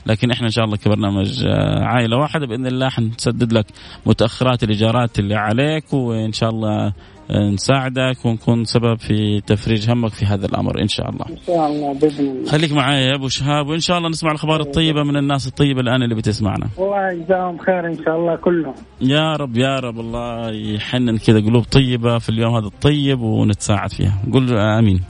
لكن 0.07 0.31
إحنا 0.31 0.47
إن 0.47 0.53
شاء 0.53 0.65
الله 0.65 0.77
كبرنامج 0.77 1.45
آه، 1.47 1.85
عائلة 1.85 2.17
واحدة 2.17 2.47
بإذن 2.47 2.67
الله 2.67 2.89
حنسدد 2.89 3.53
لك 3.53 3.67
متأخرات 4.07 4.63
الإيجارات 4.63 5.19
اللي 5.19 5.35
عليك 5.35 5.93
وإن 5.93 6.33
شاء 6.33 6.51
الله 6.51 6.93
نساعدك 7.31 8.25
ونكون 8.25 8.65
سبب 8.65 8.99
في 8.99 9.41
تفريج 9.47 9.91
همك 9.91 10.13
في 10.13 10.25
هذا 10.25 10.47
الأمر 10.47 10.83
إن 10.83 10.89
شاء 10.89 11.11
الله. 11.11 11.27
إن 11.31 11.37
شاء 11.47 11.67
الله 11.67 11.95
بإذن 11.95 12.27
الله. 12.27 12.51
خليك 12.51 12.73
معي 12.73 13.05
يا 13.05 13.15
أبو 13.15 13.29
شهاب 13.29 13.67
وإن 13.67 13.81
شاء 13.81 13.99
الله 13.99 14.09
نسمع 14.09 14.31
الأخبار 14.31 14.61
الطيبة 14.61 15.03
من 15.03 15.17
الناس 15.17 15.47
الطيبة 15.47 15.81
الآن 15.81 16.03
اللي 16.03 16.15
بتسمعنا. 16.15 16.69
الله 16.79 17.13
يجزاهم 17.13 17.59
خير 17.59 17.87
إن 17.87 17.97
شاء 18.05 18.17
الله 18.17 18.37
كلهم. 18.37 18.75
يا 19.01 19.33
رب 19.33 19.57
يا 19.57 19.81
رب 19.81 20.01
الله 20.01 20.51
يحنن 20.51 21.19
كذا 21.19 21.41
قلوب 21.41 21.65
طيبة 21.65 22.19
في 22.19 22.29
اليوم 22.29 22.55
هذا 22.57 22.67
الطيب 22.67 23.21
ونتساعد 23.21 23.93
فيها. 23.93 24.23
قل 24.33 24.59
آمين. 24.59 25.01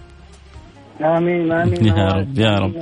آمين 1.03 1.53
آمين 1.53 1.87
يا 1.87 2.09
رب 2.09 2.39
يا 2.39 2.59
رب. 2.59 2.75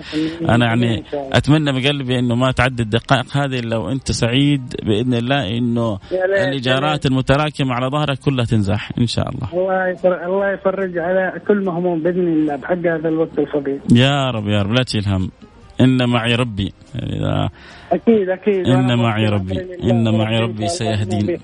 أنا 0.49 0.67
يعني 0.67 1.05
أتمنى 1.13 1.73
من 1.73 1.87
قلبي 1.87 2.19
إنه 2.19 2.35
ما 2.35 2.51
تعدي 2.51 2.83
الدقائق 2.83 3.37
هذه 3.37 3.61
لو 3.61 3.89
انت 3.89 4.13
سعيد 4.13 4.75
بإذن 4.83 5.15
الله 5.15 5.59
إنه 5.59 5.99
الايجارات 6.13 7.07
المتراكمة 7.07 7.75
على 7.75 7.87
ظهرك 7.87 8.19
كلها 8.19 8.45
تنزاح 8.45 8.91
إن 8.99 9.07
شاء 9.07 9.29
الله. 9.29 9.49
الله 9.53 9.89
يفرج 9.89 10.23
الله 10.23 10.53
يفرج 10.53 10.99
على 10.99 11.33
كل 11.49 11.65
مهموم 11.65 12.03
بإذن 12.03 12.29
الله 12.29 12.57
بحق 12.57 12.79
هذا 12.79 13.09
الوقت 13.09 13.39
الفضيل. 13.39 13.81
يا 13.93 14.31
رب 14.31 14.49
يا 14.49 14.63
رب. 14.63 14.73
لا 14.73 14.83
تشيل 14.83 15.09
هم. 15.09 15.31
إن 15.81 16.09
معي 16.09 16.35
ربي. 16.35 16.73
إذا 16.95 17.51
أكيد 17.93 18.29
أكيد. 18.29 18.67
إن 18.67 18.99
معي 18.99 19.27
ربي. 19.27 19.67
إن 19.83 20.19
معي 20.19 20.39
ربي 20.39 20.69
سيهدين. 20.69 21.39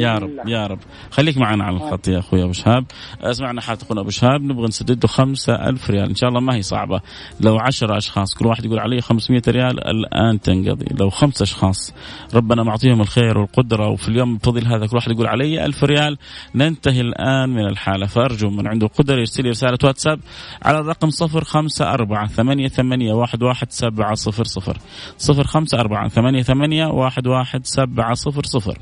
يا 0.00 0.18
رب 0.18 0.30
يا 0.46 0.66
رب. 0.66 0.78
خليك 1.10 1.38
معنا 1.38 1.64
على 1.64 1.76
الخط 1.76 2.08
يا 2.08 2.18
أخوي 2.18 2.42
أبو 2.42 2.52
شهاب. 2.52 2.84
اسمعنا 3.20 3.60
حالة 3.60 3.78
اخونا 3.82 4.00
أبو 4.00 4.10
شهاب. 4.10 4.42
نبغى 4.42 4.66
نسدد 4.66 5.04
له 5.04 5.08
5000 5.08 5.90
ريال. 5.90 6.08
إن 6.08 6.14
شاء 6.14 6.28
الله 6.28 6.40
ما 6.40 6.54
هي 6.54 6.62
صعبة. 6.62 7.00
لو 7.40 7.58
10 7.58 7.96
أشخاص 7.96 8.34
كل 8.34 8.46
واحد 8.46 8.64
يقول 8.64 8.78
علي 8.78 9.00
500 9.00 9.42
ريال 9.48 9.88
الآن 9.88 10.40
تنقضي. 10.40 10.86
لو 11.00 11.10
خمس 11.10 11.42
أشخاص 11.42 11.94
ربنا 12.34 12.62
معطيهم 12.62 13.00
الخير 13.00 13.38
والقدرة 13.38 13.88
وفي 13.88 14.08
اليوم 14.08 14.34
الفضيل 14.34 14.66
هذا 14.66 14.86
كل 14.86 14.96
واحد 14.96 15.10
يقول 15.10 15.26
علي 15.26 15.64
1000 15.64 15.84
ريال. 15.84 16.18
ننتهي 16.54 17.00
الآن 17.00 17.48
من 17.48 17.66
الحالة. 17.66 18.06
فأرجو 18.06 18.50
من 18.50 18.68
عنده 18.68 18.86
قدرة 18.86 19.18
يرسل 19.18 19.42
لي 19.42 19.50
رسالة 19.50 19.78
واتساب 19.84 20.20
على 20.62 20.78
الرقم 20.78 21.08
054 21.10 22.68
88 22.68 23.12
11700 23.50 24.76
صفر 25.18 25.44
خمسة 25.44 25.80
أربعة 25.80 26.08
ثمانية 26.08 26.42
ثمانية 26.42 26.86
واحد 26.86 27.26
واحد 27.26 27.66
سبعة 27.66 28.14
صفر 28.14 28.44
صفر. 28.44 28.78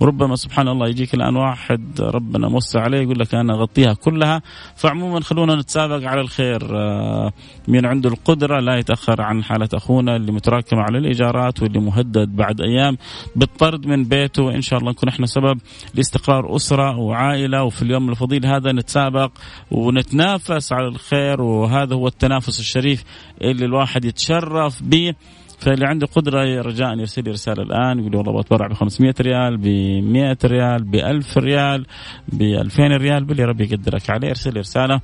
وربما 0.00 0.36
سبحان 0.36 0.68
الله 0.68 0.88
يجيك 0.88 1.14
الآن 1.14 1.36
واحد 1.36 2.00
ربنا 2.00 2.48
موسع 2.48 2.80
عليه 2.80 2.98
يقول 2.98 3.18
لك 3.18 3.34
أنا 3.34 3.54
أغطيها 3.54 3.94
كلها. 3.94 4.42
فعموما 4.76 5.20
خلونا 5.20 5.54
نتسابق 5.54 6.08
على 6.08 6.20
الخير. 6.20 6.76
آه، 6.76 7.32
من 7.68 7.86
عنده 7.86 8.10
القدرة 8.10 8.60
لا 8.60 8.78
يتأخر 8.78 9.22
عن 9.22 9.44
حالة 9.44 9.68
أخونا 9.74 10.16
اللي 10.16 10.32
متراكم 10.32 10.76
على 10.76 10.98
الإيجارات 10.98 11.62
واللي 11.62 11.80
مهدد 11.80 12.36
بعد 12.36 12.60
أيام 12.60 12.96
بالطرد 13.36 13.86
من 13.86 14.04
بيته. 14.04 14.54
إن 14.54 14.60
شاء 14.60 14.78
الله 14.78 14.90
نكون 14.90 15.08
إحنا 15.08 15.26
سبب 15.26 15.58
لاستقرار 15.94 16.56
أسرة 16.56 16.98
وعائلة. 16.98 17.62
وفي 17.62 17.82
اليوم 17.82 18.10
الفضيل 18.10 18.46
هذا 18.46 18.72
نتسابق 18.72 19.30
ونتنافس 19.70 20.72
على 20.72 20.88
الخير. 20.88 21.42
وهذا 21.42 21.94
هو 21.94 22.06
التنافس 22.06 22.60
الشريف 22.60 23.04
اللي 23.42 23.64
الواحد 23.64 24.01
يتشرف 24.04 24.82
به 24.82 25.14
فاللي 25.58 25.86
عنده 25.86 26.06
قدرة 26.06 26.62
رجاء 26.62 26.98
يرسل 26.98 27.24
لي 27.24 27.30
رسالة 27.30 27.62
الآن 27.62 27.98
يقول 27.98 28.16
والله 28.16 28.42
بتبرع 28.42 28.66
ب 28.66 28.72
500 28.72 29.14
ريال 29.20 29.56
ب 29.56 29.66
100 30.12 30.36
ريال 30.44 30.84
ب 30.84 30.94
1000 30.94 31.38
ريال 31.38 31.86
ب 32.28 32.42
2000 32.42 32.82
ريال 32.82 33.24
باللي 33.24 33.44
ربي 33.44 33.64
يقدرك 33.64 34.10
عليه. 34.10 34.28
ارسل 34.28 34.54
لي 34.54 34.60
رسالة 34.60 35.00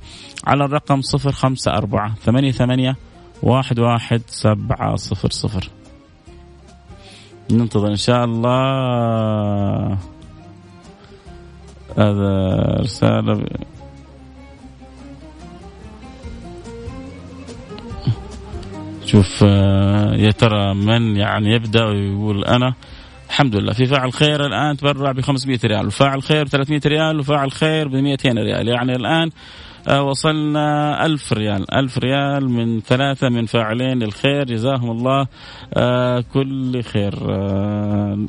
على 0.47 0.65
الرقم 0.65 1.01
054 1.15 2.15
88 2.15 2.95
11700 3.43 5.61
ننتظر 7.51 7.87
إن 7.87 7.95
شاء 7.95 8.25
الله. 8.25 9.97
هذا 11.97 12.65
رسالة 12.79 13.45
شوف 19.11 19.43
آه، 19.43 20.15
يا 20.15 20.31
ترى 20.31 20.73
من 20.73 21.15
يعني 21.15 21.55
يبدأ 21.55 21.85
ويقول 21.85 22.45
أنا؟ 22.45 22.73
الحمد 23.29 23.55
لله 23.55 23.73
في 23.73 23.85
فاعل 23.85 24.13
خير 24.13 24.45
الآن 24.45 24.77
تبرع 24.77 25.11
ب 25.11 25.21
500 25.21 25.59
ريال 25.65 25.87
وفاعل 25.87 26.23
خير 26.23 26.43
ب 26.43 26.47
300 26.47 26.81
ريال 26.85 27.19
وفاعل 27.19 27.51
خير 27.51 27.87
ب 27.87 27.95
200 27.95 28.29
ريال. 28.29 28.67
يعني 28.67 28.95
الآن 28.95 29.29
وصلنا 29.97 31.05
ألف 31.05 31.33
ريال. 31.33 31.73
ألف 31.73 31.97
ريال 31.97 32.49
من 32.49 32.79
ثلاثة 32.79 33.29
من 33.29 33.45
فاعلين 33.45 33.99
للخير 33.99 34.43
جزاهم 34.43 34.91
الله 34.91 35.27
آه، 35.73 36.23
كل 36.33 36.83
خير. 36.83 37.13
آه، 37.29 38.27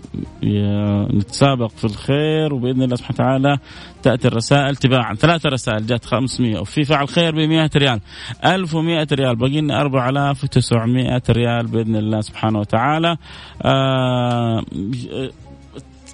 نتسابق 1.14 1.70
في 1.70 1.85
الخير 1.85 2.55
وبإذن 2.55 2.83
الله 2.83 2.96
سبحانه 2.96 3.14
وتعالى 3.14 3.59
تأتي 4.03 4.29
الرسائل 4.29 4.77
تباعا. 4.77 5.14
ثلاثة 5.14 5.49
رسائل 5.49 5.87
جات 5.87 6.05
500 6.05 6.59
وفي 6.59 6.85
فاعل 6.85 7.09
خير 7.09 7.35
ب 7.35 7.38
100 7.38 7.70
ريال 7.77 8.01
1100 8.44 9.07
ريال. 9.12 9.37
باقي 9.37 9.61
لنا 9.61 9.81
4900 9.81 11.23
ريال 11.31 11.66
بإذن 11.66 11.96
الله 11.96 12.20
سبحانه 12.20 12.59
وتعالى. 12.59 13.16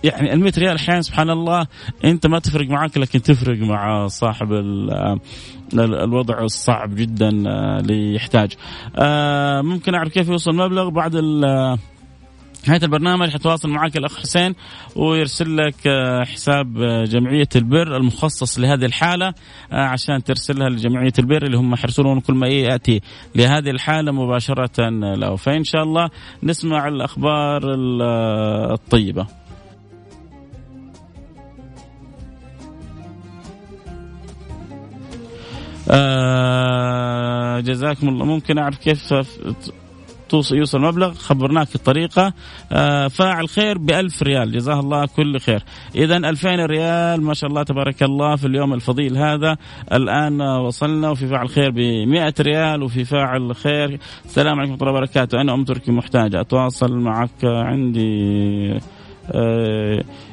يعني 0.07 0.33
ال 0.33 0.41
100 0.41 0.53
ريال 0.59 0.77
أحيانا 0.77 1.03
سبحان 1.03 1.31
الله 1.31 1.67
أنت 2.05 2.27
ما 2.27 2.39
تفرق 2.39 2.69
معك 2.69 2.99
لكن 2.99 3.23
تفرق 3.23 3.59
مع 3.59 4.07
صاحب 4.07 4.53
الوضع 5.75 6.41
الصعب 6.41 6.95
جدا 6.95 7.29
آه، 7.47 7.81
اللي 7.81 8.15
يحتاج. 8.15 8.53
آه، 8.97 9.61
ممكن 9.61 9.95
أعرف 9.95 10.13
كيف 10.13 10.29
يوصل 10.29 10.51
المبلغ؟ 10.51 10.89
بعد 10.89 11.17
نهايه 12.69 12.83
البرنامج 12.83 13.31
حتواصل 13.31 13.69
معك 13.69 13.97
الأخ 13.97 14.19
حسين 14.19 14.55
ويرسل 14.97 15.57
لك 15.57 15.87
آه، 15.87 16.25
حساب 16.25 16.75
جمعية 17.05 17.49
البر 17.57 17.97
المخصص 17.97 18.59
لهذه 18.59 18.85
الحالة 18.85 19.35
عشان 19.73 20.25
ترسلها 20.25 20.69
لجمعية 20.69 21.13
البر 21.19 21.47
اللي 21.47 21.57
هم 21.57 21.73
يحرسون 21.73 22.21
كل 22.21 22.35
ما 22.35 22.49
يأتي 22.49 23.01
لهذه 23.35 23.71
الحالة 23.71 24.13
مباشرة 24.13 24.89
له 24.91 25.37
فإن 25.37 25.65
شاء 25.65 25.83
الله 25.83 26.11
نسمع 26.43 26.89
الأخبار 26.89 27.63
الطيبة. 28.73 29.27
آه 35.91 37.61
جزاكم 37.61 38.09
الله. 38.09 38.25
ممكن 38.25 38.59
أعرف 38.59 38.79
كيف 38.79 39.15
توصل 40.29 40.57
يوصل 40.57 40.79
المبلغ 40.79 41.15
خبرناك 41.15 41.75
الطريقة. 41.75 42.33
آه 42.73 43.09
فاعل 43.09 43.49
خير 43.49 43.79
بألف 43.79 44.23
ريال. 44.23 44.53
جزاه 44.53 44.81
الله 44.81 45.07
كل 45.07 45.41
خير. 45.41 45.63
إذا 45.95 46.17
ألفين 46.17 46.61
ريال 46.61 47.23
ما 47.23 47.35
شاء 47.35 47.51
الله 47.51 47.63
تبارك 47.63 48.03
الله 48.03 48.37
في 48.37 48.47
اليوم 48.47 48.75
الفضيل 48.75 49.17
هذا. 49.19 49.57
الآن 49.93 50.41
وصلنا 50.41 51.11
وفي 51.11 51.29
فاعل 51.29 51.49
خير 51.49 51.71
بمئة 51.71 52.35
ريال 52.41 52.83
وفي 52.83 53.05
فاعل 53.05 53.55
خير. 53.55 53.99
السلام 54.25 54.59
عليكم 54.59 54.73
ورحمة 54.73 54.89
الله 54.89 54.99
وبركاته. 54.99 55.41
أنا 55.41 55.55
أم 55.55 55.65
تركي 55.65 55.93
محتاجة. 55.93 56.41
أتواصل 56.41 56.99
معك 56.99 57.45
عندي. 57.45 58.81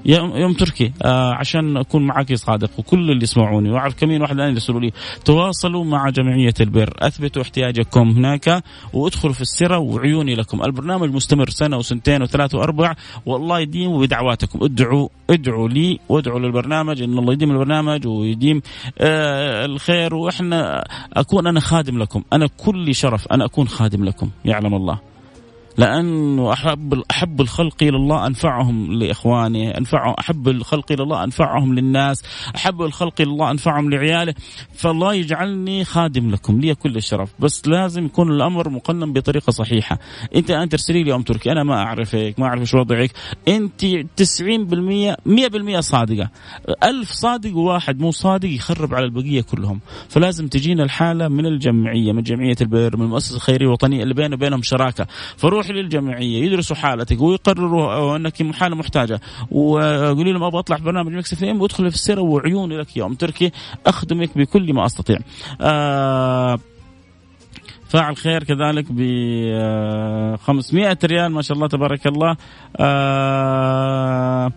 يوم 0.06 0.54
تركي. 0.54 0.92
آه، 1.02 1.34
عشان 1.34 1.78
أكون 1.78 2.06
معك 2.06 2.34
صادق 2.34 2.70
وكل 2.78 3.12
اللي 3.12 3.24
يسمعوني. 3.24 3.72
وأعرف 3.72 4.00
كمين 4.00 4.22
واحد 4.22 4.36
الآن 4.36 4.54
يرسلوا 4.54 4.80
لي 4.82 4.92
تواصلوا 5.26 5.84
مع 5.84 6.10
جمعية 6.10 6.54
البر 6.62 6.94
أثبتوا 7.00 7.42
احتياجكم 7.42 8.10
هناك 8.10 8.64
وادخلوا 8.94 9.34
في 9.34 9.42
السرة 9.42 9.78
وعيوني 9.78 10.36
لكم. 10.36 10.64
البرنامج 10.64 11.14
مستمر 11.14 11.50
سنة 11.50 11.78
وسنتين 11.78 12.22
وثلاث 12.22 12.56
وأربع. 12.56 12.96
والله 13.26 13.60
يديم 13.60 14.02
بدعواتكم 14.02 14.64
ادعوا 14.64 15.08
ادعوا 15.30 15.70
لي 15.70 16.00
وادعوا 16.10 16.40
للبرنامج 16.40 17.02
إن 17.02 17.18
الله 17.18 17.34
يديم 17.34 17.52
البرنامج 17.52 18.08
ويديم 18.08 18.62
آه 19.00 19.66
الخير. 19.66 20.16
وإحنا 20.16 20.84
أكون 21.14 21.48
أنا 21.48 21.60
خادم 21.60 21.98
لكم. 21.98 22.24
أنا 22.34 22.48
كل 22.58 22.96
شرف 22.96 23.28
أنا 23.28 23.46
أكون 23.46 23.68
خادم 23.68 24.06
لكم. 24.06 24.30
يعلم 24.46 24.76
الله. 24.76 25.13
لأنه 25.78 26.54
أحب 26.54 27.04
أحب 27.12 27.42
الخلق 27.42 27.76
إلى 27.82 27.98
الله 27.98 28.28
أنفعهم 28.28 28.94
لاخواني 28.94 29.78
انفعهم 29.78 30.16
أحب 30.20 30.48
الخلق 30.48 30.92
إلى 30.92 31.04
الله 31.04 31.24
أنفعهم 31.24 31.74
للناس 31.74 32.24
أحب 32.56 32.82
الخلق 32.82 33.22
إلى 33.22 33.30
الله 33.30 33.52
أنفعهم 33.52 33.90
لعياله. 33.90 34.34
فالله 34.74 35.14
يجعلني 35.14 35.86
خادم 35.86 36.32
لكم 36.32 36.60
لي 36.60 36.76
كل 36.76 36.96
الشرف. 36.96 37.34
بس 37.40 37.68
لازم 37.68 38.06
يكون 38.06 38.32
الأمر 38.32 38.70
مقنن 38.70 39.14
بطريقة 39.14 39.52
صحيحة. 39.52 40.00
أنت 40.36 40.52
الآن 40.52 40.70
ترسلي 40.70 41.04
لي 41.04 41.16
ام 41.16 41.22
تركي 41.22 41.52
أنا 41.52 41.64
ما 41.64 41.76
أعرفك 41.76 42.36
ما 42.38 42.46
أعرف 42.46 42.62
إيش 42.62 42.74
وضعك. 42.74 43.12
أنت 43.48 43.86
90% 44.18 45.16
100% 45.26 45.80
صادقة. 45.80 46.30
ألف 46.84 47.12
صادق 47.12 47.58
وواحد 47.58 48.00
مو 48.00 48.12
صادق 48.12 48.50
يخرب 48.50 48.94
على 48.94 49.06
البقية 49.06 49.42
كلهم. 49.42 49.80
فلازم 50.10 50.48
تجينا 50.48 50.84
الحالة 50.84 51.28
من 51.28 51.46
الجمعية 51.46 52.12
من 52.12 52.24
جمعية 52.24 52.56
البر 52.62 52.98
من 52.98 53.04
المؤسسه 53.04 53.36
الخيريه 53.36 53.66
الوطنيه 53.66 54.04
اللي 54.04 54.14
بينه 54.14 54.36
وبينهم 54.36 54.62
شراكة. 54.62 55.08
فروح 55.38 55.63
يروحوا 55.64 55.82
للجمعية 55.82 56.46
يدرسوا 56.46 56.76
حالتك 56.76 57.22
ويقرروا 57.22 58.16
أنك 58.16 58.54
حالة 58.56 58.76
محتاجة 58.76 59.22
وقولي 59.52 60.32
لهم 60.32 60.44
أبغى 60.44 60.60
أطلع 60.60 60.78
برنامج 60.78 61.14
Mix 61.14 61.34
FM 61.34 61.62
وأدخل 61.62 61.90
في 61.90 61.96
السيرة 61.96 62.22
وعيوني 62.22 62.78
لك 62.78 62.98
يوم 62.98 63.14
تركي 63.14 63.52
أخدمك 63.88 64.38
بكل 64.38 64.74
ما 64.74 64.86
أستطيع. 64.86 65.20
آه 65.62 66.60
فاعل 67.90 68.18
خير 68.18 68.44
كذلك 68.44 68.86
ب 68.90 69.00
500 70.38 70.98
ريال 71.04 71.32
ما 71.32 71.42
شاء 71.42 71.58
الله 71.58 71.68
تبارك 71.68 72.08
الله 72.08 72.36
آه 72.78 74.52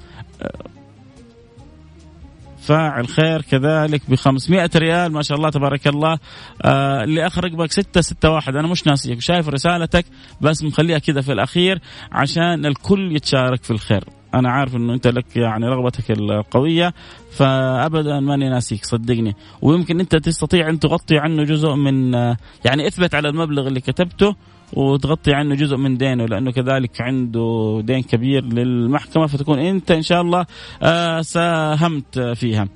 فاعل 2.67 3.09
خير 3.09 3.43
كذلك 3.43 4.03
ب 4.09 4.15
500 4.15 4.71
ريال. 4.77 5.13
ما 5.13 5.23
شاء 5.23 5.39
الله 5.39 5.51
تبارك 5.51 5.87
الله. 5.89 6.19
آه 6.63 7.05
اللي 7.05 7.27
اخر 7.27 7.45
رقمك 7.45 7.73
6 7.73 8.01
6 8.01 8.31
1 8.31 8.57
أنا 8.57 8.69
مش 8.69 8.87
ناسيك. 8.87 9.21
شايف 9.21 9.49
رسالتك 9.49 10.05
بس 10.41 10.65
مخليها 10.65 10.99
كذا 10.99 11.21
في 11.21 11.33
الأخير 11.33 11.81
عشان 12.13 12.67
الكل 12.67 13.17
يتشارك 13.17 13.65
في 13.65 13.71
الخير. 13.71 14.05
أنا 14.35 14.51
عارف 14.51 14.77
إنه 14.77 14.95
أنت 14.95 15.07
لك 15.07 15.37
يعني 15.37 15.67
رغبتك 15.67 16.11
القوية 16.11 16.95
فابدا 17.33 18.21
ماني 18.21 18.49
ناسيك. 18.49 18.85
صدقني. 18.85 19.35
ويمكن 19.63 20.01
أنت 20.01 20.17
تستطيع 20.17 20.69
أن 20.69 20.81
تغطي 20.81 21.19
عنه 21.19 21.45
جزء 21.45 21.75
من 21.75 22.15
آه، 22.15 22.37
يعني 22.65 22.87
إثبت 22.87 23.15
على 23.15 23.29
المبلغ 23.29 23.67
اللي 23.69 23.81
كتبته 23.81 24.37
وتغطي 24.73 25.35
عنه 25.35 25.55
جزء 25.55 25.77
من 25.77 25.97
دينه 25.97 26.27
لأنه 26.27 26.51
كذلك 26.51 27.01
عنده 27.01 27.81
دين 27.85 28.03
كبير 28.03 28.45
للمحكمة 28.45 29.27
فتكون 29.27 29.59
أنت 29.59 29.91
إن 29.91 30.03
شاء 30.03 30.21
الله 30.21 30.47
آه، 30.83 31.21
ساهمت 31.21 32.19
فيها. 32.19 32.69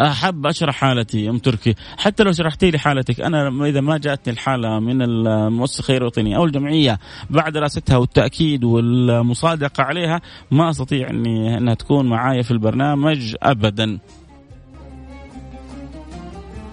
أحب 0.00 0.46
أشرح 0.46 0.74
حالتي 0.74 1.30
أم 1.30 1.38
تركي. 1.38 1.74
حتى 1.98 2.22
لو 2.22 2.32
شرحتي 2.32 2.70
لي 2.70 2.78
حالتك 2.78 3.20
أنا 3.20 3.66
إذا 3.66 3.80
ما 3.80 3.98
جاتني 3.98 4.32
الحالة 4.32 4.80
من 4.80 5.02
المؤسسة 5.02 5.80
الخيريه 5.80 5.98
الوطنيه 5.98 6.36
أو 6.36 6.44
الجمعية 6.44 6.98
بعد 7.30 7.52
دراستها 7.52 7.96
والتأكيد 7.96 8.64
والمصادقة 8.64 9.82
عليها 9.82 10.20
ما 10.50 10.70
أستطيع 10.70 11.10
اني 11.10 11.58
إنها 11.58 11.74
تكون 11.74 12.06
معايا 12.06 12.42
في 12.42 12.50
البرنامج 12.50 13.34
ابدا. 13.42 13.98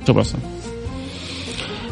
شكرا. 0.08 0.53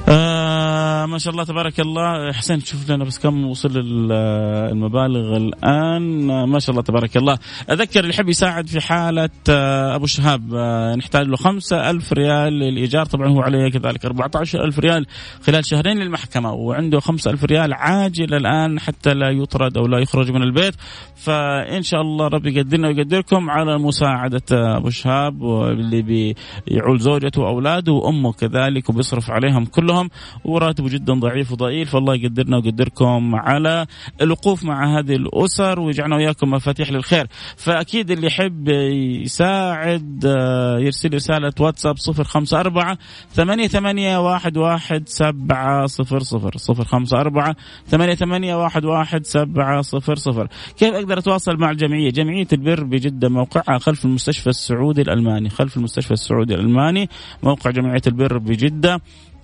آه 0.09 1.05
ما 1.05 1.17
شاء 1.17 1.33
الله 1.33 1.43
تبارك 1.43 1.79
الله. 1.79 2.31
حسين 2.31 2.59
شوف 2.59 2.91
لنا 2.91 3.03
بس 3.03 3.19
كم 3.19 3.45
وصل 3.45 3.71
المبالغ 3.75 5.37
الآن. 5.37 6.27
ما 6.49 6.59
شاء 6.59 6.71
الله 6.71 6.81
تبارك 6.81 7.17
الله. 7.17 7.37
أذكر 7.71 7.99
اللي 7.99 8.09
يحب 8.09 8.29
يساعد 8.29 8.67
في 8.67 8.81
حالة 8.81 9.29
آه 9.49 9.95
أبو 9.95 10.05
شهاب 10.05 10.53
آه 10.53 10.95
نحتاج 10.95 11.27
له 11.27 11.35
خمسة 11.35 11.89
ألف 11.89 12.13
ريال 12.13 12.53
للإيجار. 12.53 13.05
طبعا 13.05 13.27
هو 13.27 13.41
عليه 13.41 13.69
كذلك 13.69 14.05
14 14.05 14.63
ألف 14.63 14.79
ريال 14.79 15.05
خلال 15.41 15.65
شهرين 15.65 15.97
للمحكمة 15.97 16.53
وعنده 16.53 16.99
خمسة 16.99 17.31
ألف 17.31 17.43
ريال 17.43 17.73
عاجل 17.73 18.33
الآن 18.33 18.79
حتى 18.79 19.13
لا 19.13 19.29
يطرد 19.29 19.77
أو 19.77 19.87
لا 19.87 19.99
يخرج 19.99 20.31
من 20.31 20.43
البيت. 20.43 20.75
فإن 21.15 21.81
شاء 21.83 22.01
الله 22.01 22.27
ربي 22.27 22.57
يقدرنا 22.57 22.87
ويقدركم 22.87 23.49
على 23.49 23.77
مساعدة 23.77 24.43
أبو 24.51 24.89
شهاب 24.89 25.41
واللي 25.41 26.01
بيعول 26.01 26.99
زوجته 26.99 27.41
وأولاده 27.41 27.91
وأمه 27.91 28.33
كذلك 28.33 28.89
وبيصرف 28.89 29.31
عليهم 29.31 29.65
كلهم. 29.65 30.00
وراتبه 30.45 30.89
جدا 30.89 31.13
ضعيف 31.13 31.51
وضئيل 31.51 31.85
فالله 31.85 32.15
يقدرنا 32.15 32.57
ويقدركم 32.57 33.35
على 33.35 33.85
الوقوف 34.21 34.63
مع 34.63 34.99
هذه 34.99 35.15
الأسر 35.15 35.79
ويجعلنا 35.79 36.15
وياكم 36.15 36.51
مفاتيح 36.51 36.91
للخير. 36.91 37.27
فأكيد 37.57 38.11
اللي 38.11 38.27
يحب 38.27 38.67
يساعد 39.23 40.23
يرسل 40.79 41.13
رسالة 41.13 41.53
واتساب 41.59 41.95
054 41.97 42.97
ثمانية 43.33 43.67
ثمانية 43.67 44.17
واحد 44.17 44.57
واحد 44.57 45.09
سبعة 45.09 45.85
صفر 45.85 46.19
صفر 46.19 46.57
صفر 46.57 46.83
خمسة 46.83 47.19
أربعة 47.19 47.55
ثمانية 47.87 48.15
ثمانية 48.15 48.55
واحد 48.63 48.85
واحد 48.85 49.25
سبعة 49.25 49.81
صفر 49.81 50.15
صفر. 50.15 50.47
كيف 50.77 50.93
أقدر 50.93 51.17
أتواصل 51.17 51.57
مع 51.57 51.71
الجمعية؟ 51.71 52.09
جمعية 52.11 52.47
البر 52.53 52.83
بجدة 52.83 53.29
موقعها 53.29 53.77
خلف 53.77 54.05
المستشفى 54.05 54.47
السعودي 54.49 55.01
الألماني. 55.01 55.49
خلف 55.49 55.77
المستشفى 55.77 56.11
السعودي 56.11 56.55
الألماني 56.55 57.09
موقع 57.43 57.71
جمعية 57.71 58.01
البر 58.07 58.37
بجدة. 58.37 59.01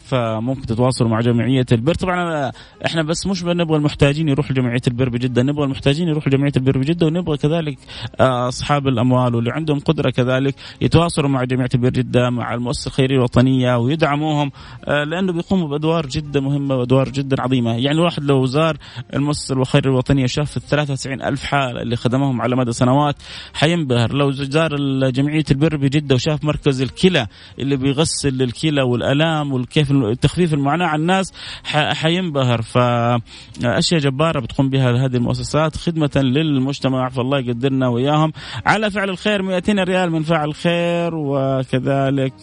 فممكن 0.08 0.65
تتواصلوا 0.65 1.10
مع 1.10 1.22
جمعية 1.22 1.65
البر. 1.72 1.93
طبعا 1.93 2.52
إحنا 2.86 3.04
بس 3.04 3.28
مش 3.28 3.43
نبغى 3.43 3.78
المحتاجين 3.78 4.30
يروحوا 4.30 4.52
لجمعيه 4.52 4.82
البر 4.88 5.10
بجدة. 5.10 5.43
نبغى 5.43 5.65
المحتاجين 5.65 6.08
يروحوا 6.08 6.30
لجمعيه 6.30 6.52
البر 6.58 6.78
بجدة 6.78 7.06
ونبغى 7.06 7.38
كذلك 7.38 7.78
آه، 8.20 8.48
أصحاب 8.48 8.88
الأموال 8.88 9.36
واللي 9.36 9.52
عندهم 9.52 9.80
قدرة 9.80 10.10
كذلك 10.10 10.56
يتواصلوا 10.82 11.30
مع 11.30 11.43
جمعية 11.43 11.70
البر 11.76 11.89
جده 11.89 12.30
مع 12.30 12.54
المؤسسة 12.54 12.88
الخيرية 12.88 13.15
الوطنية 13.15 13.78
ويدعموهم 13.78 14.52
آه، 14.86 15.04
لأنه 15.04 15.34
بيقوموا 15.34 15.67
بأدوار 15.67 16.06
جدا 16.06 16.39
مهمة 16.39 16.76
وأدوار 16.76 17.10
جدا 17.10 17.41
عظيمة. 17.41 17.72
يعني 17.72 17.91
الواحد 17.91 18.24
لو 18.24 18.46
زار 18.46 18.78
المؤسسة 19.13 19.56
الخيرية 19.56 19.89
الوطنية 19.89 20.26
شاف 20.26 20.58
ال 20.58 20.62
93 20.62 21.22
ألف 21.22 21.43
حالة 21.43 21.82
اللي 21.82 21.96
خدمهم 21.96 22.41
على 22.41 22.56
مدى 22.56 22.72
سنوات 22.72 23.15
حينبهر. 23.54 24.13
لو 24.13 24.32
زار 24.32 24.76
جمعية 25.10 25.46
البر 25.52 25.78
بجدة 25.78 26.15
وشاف 26.15 26.43
مركز 26.43 26.82
الكلى 26.82 27.28
اللي 27.60 27.76
بيغسل 27.76 28.41
الكلى 28.41 28.82
والآلام 28.82 29.54
وكيف 29.54 29.91
تخفيف 30.21 30.53
المعاناة 30.53 30.86
على 30.86 31.01
الناس 31.01 31.33
حينبهر. 31.73 32.62
فأشياء 32.62 33.99
جبارة 33.99 34.39
بتقوم 34.39 34.69
بها 34.69 35.05
هذه 35.05 35.15
المؤسسات. 35.15 35.77
خدمة 35.77 36.12
للمجتمع 36.15 37.10
فالله 37.10 37.39
يقدرنا 37.39 37.88
وياهم. 37.88 38.31
على 38.65 38.91
فعل 38.91 39.10
الخير 39.10 39.41
200 39.41 39.79
ريال 39.79 40.12
من 40.12 40.23
فاعل 40.23 40.53
خير 40.53 41.15
وكذلك 41.15 42.33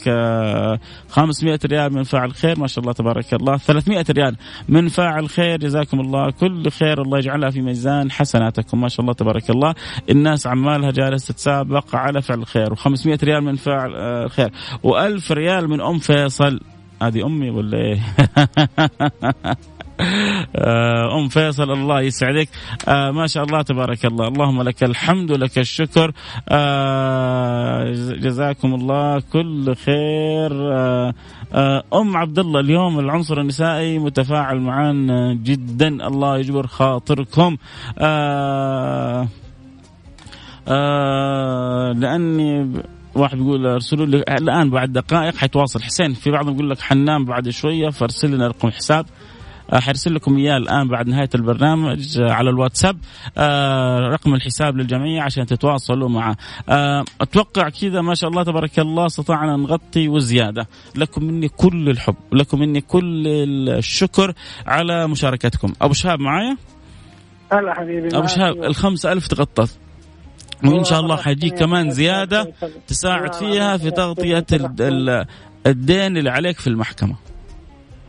500 1.09 1.59
ريال 1.67 1.93
من 1.93 2.03
فاعل 2.03 2.35
خير. 2.35 2.61
ما 2.61 2.67
شاء 2.67 2.83
الله 2.83 2.93
تبارك 2.93 3.35
الله. 3.35 3.57
300 3.57 4.05
ريال 4.11 4.37
من 4.69 4.89
فاعل 4.89 5.29
خير. 5.29 5.59
جزاكم 5.59 6.01
الله. 6.01 6.31
كل 6.31 6.71
خير 6.71 7.03
الله 7.03 7.19
يجعلها 7.19 7.51
في 7.51 7.61
ميزان 7.61 8.11
حسناتكم. 8.11 8.81
ما 8.81 8.89
شاء 8.89 9.01
الله 9.01 9.13
تبارك 9.13 9.51
الله. 9.51 9.75
الناس 10.11 10.47
عمالها 10.47 10.91
جالسة 10.91 11.33
تتسابق 11.33 11.97
على 11.97 12.23
فعل 12.23 12.39
الخير. 12.39 12.75
و500 12.75 13.25
ريال 13.25 13.45
من 13.45 13.57
فاعل 13.57 13.95
الخير 13.97 14.51
و1000 14.85 15.31
ريال 15.31 15.69
من 15.69 15.81
أم 15.81 15.99
فيصل. 15.99 16.61
هذه 17.07 17.27
أمي 17.27 17.51
ولا 17.51 17.79
إيه؟ 17.79 18.01
آه، 20.57 21.19
أم 21.19 21.29
فيصل 21.29 21.73
الله 21.73 22.01
يسعدك. 22.01 22.49
آه 22.89 23.11
ما 23.11 23.27
شاء 23.27 23.45
الله 23.45 23.63
تبارك 23.63 24.05
الله. 24.07 24.29
اللهم 24.29 24.63
لك 24.63 24.85
الحمد 24.85 25.31
ولك 25.31 25.59
الشكر. 25.59 26.13
آه 26.49 27.93
جزاكم 28.13 28.75
الله 28.75 29.23
كل 29.33 29.75
خير. 29.75 30.73
آه 30.73 31.15
آه 31.55 31.83
أم 31.95 32.17
عبد 32.17 32.39
الله 32.39 32.61
اليوم 32.61 32.99
العنصر 32.99 33.41
النسائي 33.41 33.99
متفاعل 33.99 34.61
معانا 34.61 35.35
جدا. 35.35 36.07
الله 36.07 36.39
يجبر 36.39 36.67
خاطركم. 36.67 37.57
آه 37.99 39.29
لأني 41.93 42.83
واحد 43.15 43.39
بيقول 43.39 43.67
أرسلوا 43.67 44.07
لي 44.07 44.17
الآن 44.17 44.71
بعد 44.71 44.93
دقائق 44.93 45.37
حيتواصل. 45.37 45.83
حسين 45.83 46.15
في 46.15 46.31
بعضهم 46.31 46.55
يقول 46.55 46.71
لك 46.71 46.81
حنام 46.81 47.25
بعد 47.25 47.49
شوية 47.49 47.91
فارسل 47.91 48.31
لنا 48.31 48.49
رقم 48.49 48.71
حساب. 48.71 49.07
آه، 49.73 49.79
حيرسل 49.79 50.15
لكم 50.15 50.37
إياه 50.37 50.57
الآن 50.57 50.89
بعد 50.89 51.09
نهاية 51.09 51.29
البرنامج 51.35 52.21
على 52.21 52.51
الواتساب. 52.51 52.99
آه 53.39 53.99
رقم 53.99 54.35
الحساب 54.35 54.77
للجمعيه 54.77 55.23
عشان 55.23 55.47
تتواصلوا 55.47 56.09
معه. 56.09 56.37
آه 56.69 57.05
أتوقع 57.21 57.69
كذا 57.69 58.01
ما 58.01 58.15
شاء 58.15 58.31
الله 58.31 58.43
تبارك 58.43 58.79
الله 58.79 59.07
استطعنا 59.07 59.57
نغطي 59.57 60.09
وزيادة. 60.09 60.69
لكم 60.97 61.25
مني 61.25 61.49
كل 61.49 61.89
الحب 61.89 62.15
لكم 62.33 62.59
مني 62.59 62.81
كل 62.81 63.29
الشكر 63.69 64.33
على 64.67 65.09
مشاركتكم. 65.09 65.73
أبو 65.83 65.93
شهاب 65.93 66.21
معايا؟ 66.21 66.57
هلا 67.53 67.75
حبيبي 67.75 68.17
أبو 68.17 68.27
شهاب 68.27 68.65
الخمسة 68.65 69.13
ألف 69.13 69.27
تغطت 69.27 69.79
وإن 70.65 70.85
شاء 70.85 71.01
الله 71.01 71.17
حيجيك 71.17 71.59
كمان 71.59 71.91
زيادة 71.91 72.53
تساعد 72.87 73.35
فيها 73.35 73.77
في 73.77 73.91
تغطية 73.91 74.47
الدين 75.67 76.17
اللي 76.17 76.31
عليك 76.31 76.59
في 76.59 76.67
المحكمة. 76.67 77.15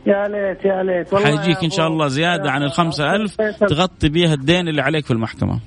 يا 0.06 0.28
ليت 0.28 0.64
يا 0.64 0.82
ليت. 0.82 1.12
والله 1.12 1.38
حيجيك 1.38 1.64
إن 1.64 1.70
شاء 1.70 1.86
الله 1.86 2.08
زيادة 2.08 2.50
عن 2.50 2.62
الخمسة 2.62 3.16
ألف 3.16 3.36
تغطي 3.68 4.08
بيها 4.08 4.34
الدين 4.34 4.68
اللي 4.68 4.82
عليك 4.82 5.04
في 5.04 5.10
المحكمة. 5.10 5.60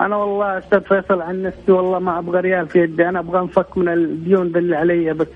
أنا 0.00 0.16
والله 0.16 0.58
أستاذ 0.58 0.80
فيصل 0.80 1.20
عن 1.20 1.42
نفسي 1.42 1.72
والله 1.72 1.98
ما 1.98 2.18
أبغى 2.18 2.40
ريال 2.40 2.68
في 2.68 2.78
يدي. 2.78 3.08
أنا 3.08 3.20
أبغى 3.20 3.40
أنفك 3.40 3.78
من 3.78 3.88
الديون 3.88 4.56
اللي 4.56 4.76
علي 4.76 5.12
بس. 5.14 5.26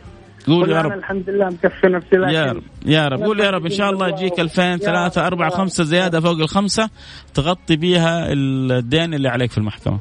قول 0.46 0.70
يا 0.70 0.80
رب. 0.80 0.92
الحمد 0.92 1.30
لله 1.30 1.46
مكفي 1.46 1.86
نفسي 1.86 2.16
لكن 2.16 2.34
يا 2.34 2.52
رب 2.52 2.62
يا 2.86 3.08
رب. 3.08 3.22
قول 3.22 3.40
يا 3.40 3.50
رب 3.50 3.64
إن 3.64 3.70
شاء 3.70 3.90
الله 3.90 4.08
يجيك 4.08 4.40
2000 4.40 4.76
3 4.76 5.26
4 5.26 5.50
5 5.50 5.84
زيادة 5.84 6.20
فوق 6.20 6.38
الخمسة 6.38 6.90
تغطي 7.34 7.76
بيها 7.76 8.32
الدين 8.32 9.14
اللي 9.14 9.28
عليك 9.28 9.50
في 9.50 9.58
المحكمة. 9.58 9.98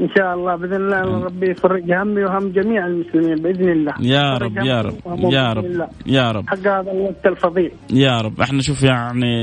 إن 0.00 0.08
شاء 0.18 0.34
الله 0.34 0.56
بإذن 0.56 0.74
الله 0.74 1.24
ربي 1.24 1.50
يفرج 1.50 1.92
همي 1.92 2.24
وهم 2.24 2.48
جميع 2.48 2.86
المسلمين 2.86 3.34
بإذن 3.34 3.68
الله. 3.70 3.94
يا 4.00 4.38
رب 4.38 4.56
يا 4.56 4.80
رب 4.80 4.94
يا 5.32 5.52
رب 5.52 5.88
يا 6.06 6.30
رب. 6.30 6.44
حق 6.48 6.58
هذا 6.58 6.90
الوقت 6.92 7.26
الفضيل. 7.26 7.72
يا 7.92 8.20
رب. 8.20 8.40
إحنا 8.40 8.62
شوف 8.62 8.82
يعني 8.82 9.34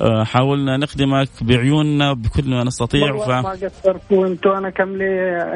آه، 0.00 0.24
حاولنا 0.24 0.76
نخدمك 0.76 1.28
بعيوننا 1.42 2.12
بكل 2.12 2.50
ما 2.50 2.64
نستطيع 2.64 3.16
ف... 3.16 3.28
ما 3.28 3.50
قصرت 3.50 4.12
وأنتم 4.12 4.50
أنا 4.50 4.70
كم 4.70 4.96
لي 4.96 5.04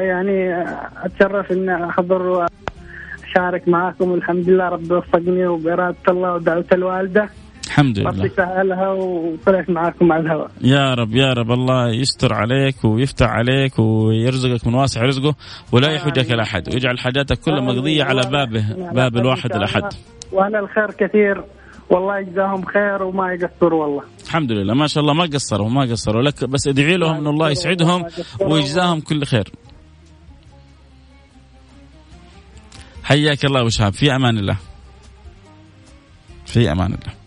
يعني 0.09 0.63
أتشرف 1.03 1.51
ان 1.51 1.69
أحضر 1.69 2.21
وأشارك 2.21 3.67
معاكم. 3.67 4.11
والحمد 4.11 4.49
لله 4.49 4.69
ربي 4.69 4.93
وفقني 4.93 5.47
وبإرادة 5.47 5.97
الله 6.09 6.33
ودعوة 6.33 6.65
الوالدة. 6.73 7.29
الحمد 7.65 7.99
لله. 7.99 8.09
ربي 8.09 8.29
سهلها 8.29 8.89
وطلعت 8.89 9.69
معاكم 9.69 10.11
على 10.11 10.23
الهواء. 10.23 10.51
يا 10.61 10.93
رب 10.93 11.15
يا 11.15 11.33
رب. 11.33 11.51
الله 11.51 11.89
يستر 11.89 12.33
عليك 12.33 12.85
ويفتح 12.85 13.27
عليك 13.27 13.79
ويرزقك 13.79 14.67
من 14.67 14.73
واسع 14.73 15.01
رزقه 15.01 15.35
ولا 15.71 15.91
يحجك 15.91 16.31
أحد 16.31 16.69
ويجعل 16.69 16.99
حاجاتك 16.99 17.39
كلها 17.39 17.61
مقضية 17.61 18.03
على 18.03 18.21
بابه 18.21 18.91
باب 18.91 19.17
الواحد 19.17 19.55
الاحد 19.55 19.83
وأنا 20.31 20.59
الخير 20.59 20.91
كثير. 20.91 21.43
والله 21.89 22.19
يجزاهم 22.19 22.65
خير 22.65 23.03
وما 23.03 23.33
يقصروا 23.33 23.85
والله. 23.85 24.03
الحمد 24.25 24.51
لله. 24.51 24.73
ما 24.73 24.87
شاء 24.87 25.01
الله 25.01 25.13
ما 25.13 25.23
قصروا 25.23 25.69
ما 25.69 25.81
قصروا. 25.81 26.21
لك 26.21 26.43
بس 26.43 26.67
ادعي 26.67 26.97
لهم 26.97 27.15
إن 27.15 27.27
الله 27.27 27.49
يسعدهم 27.49 28.05
ويجزاهم 28.41 28.99
كل 28.99 29.25
خير. 29.25 29.51
حياك 33.03 33.45
الله 33.45 33.59
أبو 33.59 33.69
شهاب. 33.69 33.93
في 33.93 34.15
أمان 34.15 34.37
الله. 34.37 34.57
في 36.45 36.71
أمان 36.71 36.93
الله. 36.93 37.13
آه 37.13 37.24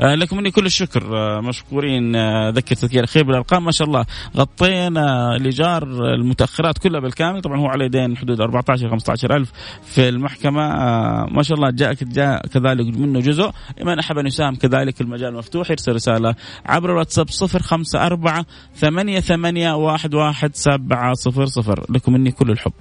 لكم 0.00 0.36
مني 0.36 0.50
كل 0.50 0.66
الشكر. 0.66 1.16
آه 1.16 1.40
مشكورين 1.40 2.16
آه 2.16 2.50
ذكر 2.50 2.74
تذكير 2.74 3.06
خير 3.06 3.24
بالأرقام. 3.24 3.64
ما 3.64 3.70
شاء 3.70 3.88
الله 3.88 4.04
غطينا 4.36 5.36
الإيجار 5.36 5.82
المتأخرات 6.14 6.78
كلها 6.78 7.00
بالكامل. 7.00 7.40
طبعا 7.40 7.60
هو 7.60 7.66
على 7.66 7.84
يدين 7.84 8.16
حدود 8.16 8.40
14 8.40 8.90
15 8.90 9.36
ألف 9.36 9.52
في 9.84 10.08
المحكمة. 10.08 10.62
آه 10.62 11.26
ما 11.30 11.42
شاء 11.42 11.56
الله 11.56 11.70
جاء 11.70 11.92
جاء 11.92 12.46
كذلك 12.46 12.98
منه 12.98 13.20
جزء. 13.20 13.50
من 13.84 13.98
أحب 13.98 14.18
أن 14.18 14.26
يساهم 14.26 14.54
كذلك 14.54 15.00
المجال 15.00 15.34
مفتوح. 15.34 15.70
يرسل 15.70 15.94
رسالة 15.94 16.34
عبر 16.66 16.90
الواتساب 16.90 17.26
054 17.30 18.44
ثمانية 18.74 19.20
ثمانية 19.20 19.72
واحد 19.72 20.14
واحد 20.14 20.54
سبعة 20.54 21.14
صفر 21.14 21.46
صفر. 21.46 21.84
لكم 21.88 22.12
مني 22.12 22.30
كل 22.30 22.50
الحب. 22.50 22.72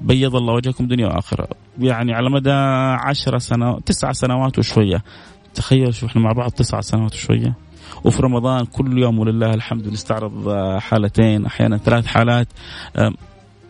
بيض 0.00 0.36
الله 0.36 0.54
وجهكم 0.54 0.86
دنيا 0.86 1.06
وآخرة. 1.06 1.48
يعني 1.78 2.14
على 2.14 2.30
مدى 2.30 2.50
عشر 3.08 3.38
سنوات 3.38 3.86
تسع 3.86 4.12
سنوات 4.12 4.58
وشوية. 4.58 5.02
تخيل 5.58 5.94
شو 5.94 6.06
إحنا 6.06 6.22
مع 6.22 6.32
بعض 6.32 6.50
تسع 6.50 6.80
سنوات 6.80 7.12
وشوية. 7.14 7.54
وفي 8.04 8.22
رمضان 8.22 8.64
كل 8.64 8.98
يوم 8.98 9.18
ولله 9.18 9.54
الحمد 9.54 9.88
نستعرض 9.88 10.50
حالتين 10.78 11.46
أحيانا 11.46 11.76
ثلاث 11.78 12.06
حالات. 12.06 12.48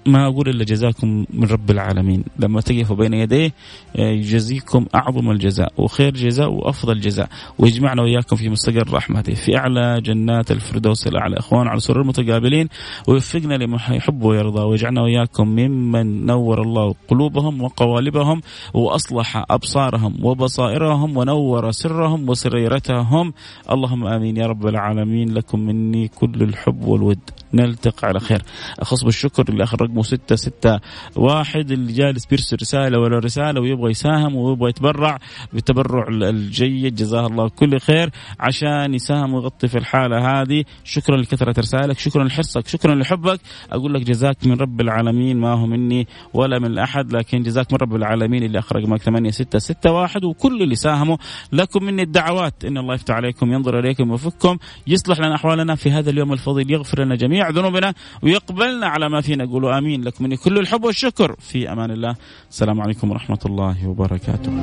ما 0.09 0.27
أقول 0.27 0.49
إلا 0.49 0.64
جزاكم 0.64 1.25
من 1.31 1.44
رب 1.44 1.71
العالمين. 1.71 2.25
لما 2.38 2.61
تقفوا 2.61 2.97
بين 2.97 3.14
يديه 3.14 3.53
آه، 3.97 4.11
يجزيكم 4.11 4.87
أعظم 4.94 5.31
الجزاء 5.31 5.73
وخير 5.79 6.14
جزاء 6.14 6.53
وأفضل 6.53 7.01
جزاء. 7.01 7.29
ويجمعنا 7.59 8.03
وإياكم 8.03 8.37
في 8.37 8.49
مستقر 8.49 8.92
رحمته. 8.92 9.35
في 9.35 9.57
أعلى 9.57 10.01
جنات 10.01 10.51
الفردوس 10.51 11.07
الأعلى. 11.07 11.37
إخوان 11.38 11.68
على 11.68 11.81
سرور 11.81 12.07
متقابلين 12.07 12.68
ويوفقنا 13.09 13.55
لما 13.55 13.79
يحب 13.90 14.23
ويرضى. 14.23 14.61
ويجعلنا 14.61 15.03
وإياكم 15.03 15.49
ممن 15.49 16.27
نور 16.27 16.62
الله 16.62 16.94
قلوبهم 17.09 17.62
وقوالبهم 17.62 18.42
وأصلح 18.75 19.44
أبصارهم 19.51 20.14
وبصائرهم 20.23 21.16
ونور 21.16 21.71
سرهم 21.71 22.29
وسريرتهم. 22.29 23.33
اللهم 23.73 24.07
آمين 24.07 24.37
يا 24.37 24.47
رب 24.47 24.66
العالمين. 24.66 25.35
لكم 25.35 25.61
مني 25.61 26.09
كل 26.09 26.42
الحب 26.42 26.85
والود. 26.85 27.18
نلتقي 27.55 28.09
على 28.09 28.21
خير. 28.21 28.43
أخص 28.79 29.05
بالشكر 29.05 29.55
لأخ 29.55 29.75
رقمه 29.75 30.03
ستة 30.03 30.37
ستة 30.37 30.81
واحد 31.17 31.71
اللي 31.71 31.93
جالس 31.93 32.27
بيرسل 32.27 32.57
رسالة 32.61 32.99
ولا 32.99 33.19
رسالة 33.19 33.61
ويبغى 33.61 33.91
يساهم 33.91 34.37
ويبغى 34.37 34.71
يتبرع 34.71 35.19
بالتبرع 35.53 36.09
الجيد. 36.09 36.95
جزاه 36.95 37.27
الله 37.27 37.49
كل 37.49 37.81
خير 37.81 38.11
عشان 38.41 38.95
يساهم 38.95 39.35
ويغطي 39.35 39.69
في 39.69 39.79
الحالة 39.79 40.41
هذه. 40.41 40.65
شكرا 40.85 41.17
لكثرة 41.17 41.61
رسالك 41.61 41.99
شكرا 41.99 42.25
لحرصك 42.25 42.69
شكرا 42.69 42.95
لحبك. 42.95 43.41
أقول 43.73 43.95
لك 43.95 44.03
جزاك 44.03 44.47
من 44.47 44.61
رب 44.61 44.81
العالمين. 44.81 45.41
ما 45.41 45.53
هو 45.53 45.67
مني 45.67 46.07
ولا 46.35 46.59
من 46.59 46.79
أحد 46.79 47.13
لكن 47.13 47.43
جزاك 47.43 47.73
من 47.73 47.79
رب 47.79 47.97
العالمين. 47.97 48.43
اللي 48.43 49.33
ستة 49.33 49.59
ستة 49.59 49.93
واحد 49.93 50.25
وكل 50.25 50.63
اللي 50.63 50.75
ساهموا. 50.75 51.17
لكم 51.53 51.85
مني 51.85 52.03
الدعوات. 52.03 52.65
إن 52.65 52.79
الله 52.79 52.95
يفتح 52.95 53.15
عليكم 53.15 53.53
ينظر 53.53 53.79
إليكم 53.79 54.11
ويفككم 54.11 54.59
يصلح 54.87 55.19
لنا 55.19 55.35
أحوالنا. 55.35 55.75
في 55.75 55.91
هذا 55.91 56.11
اليوم 56.11 56.33
الفضيل 56.33 56.71
يغفر 56.71 57.05
لنا 57.05 57.15
جميع 57.38 57.51
ذنوبنا 57.51 57.94
ويقبلنا 58.22 58.87
على 58.87 59.09
ما 59.09 59.20
فينا. 59.20 59.44
قولوا 59.44 59.79
آمين. 59.79 60.03
لكم 60.03 60.24
مني 60.24 60.37
كل 60.37 60.59
الحب 60.59 60.85
والشكر. 60.85 61.37
في 61.38 61.72
أمان 61.72 61.90
الله. 61.90 62.16
السلام 62.51 62.81
عليكم 62.81 63.11
ورحمة 63.11 63.38
الله 63.46 63.88
وبركاته. 63.88 64.62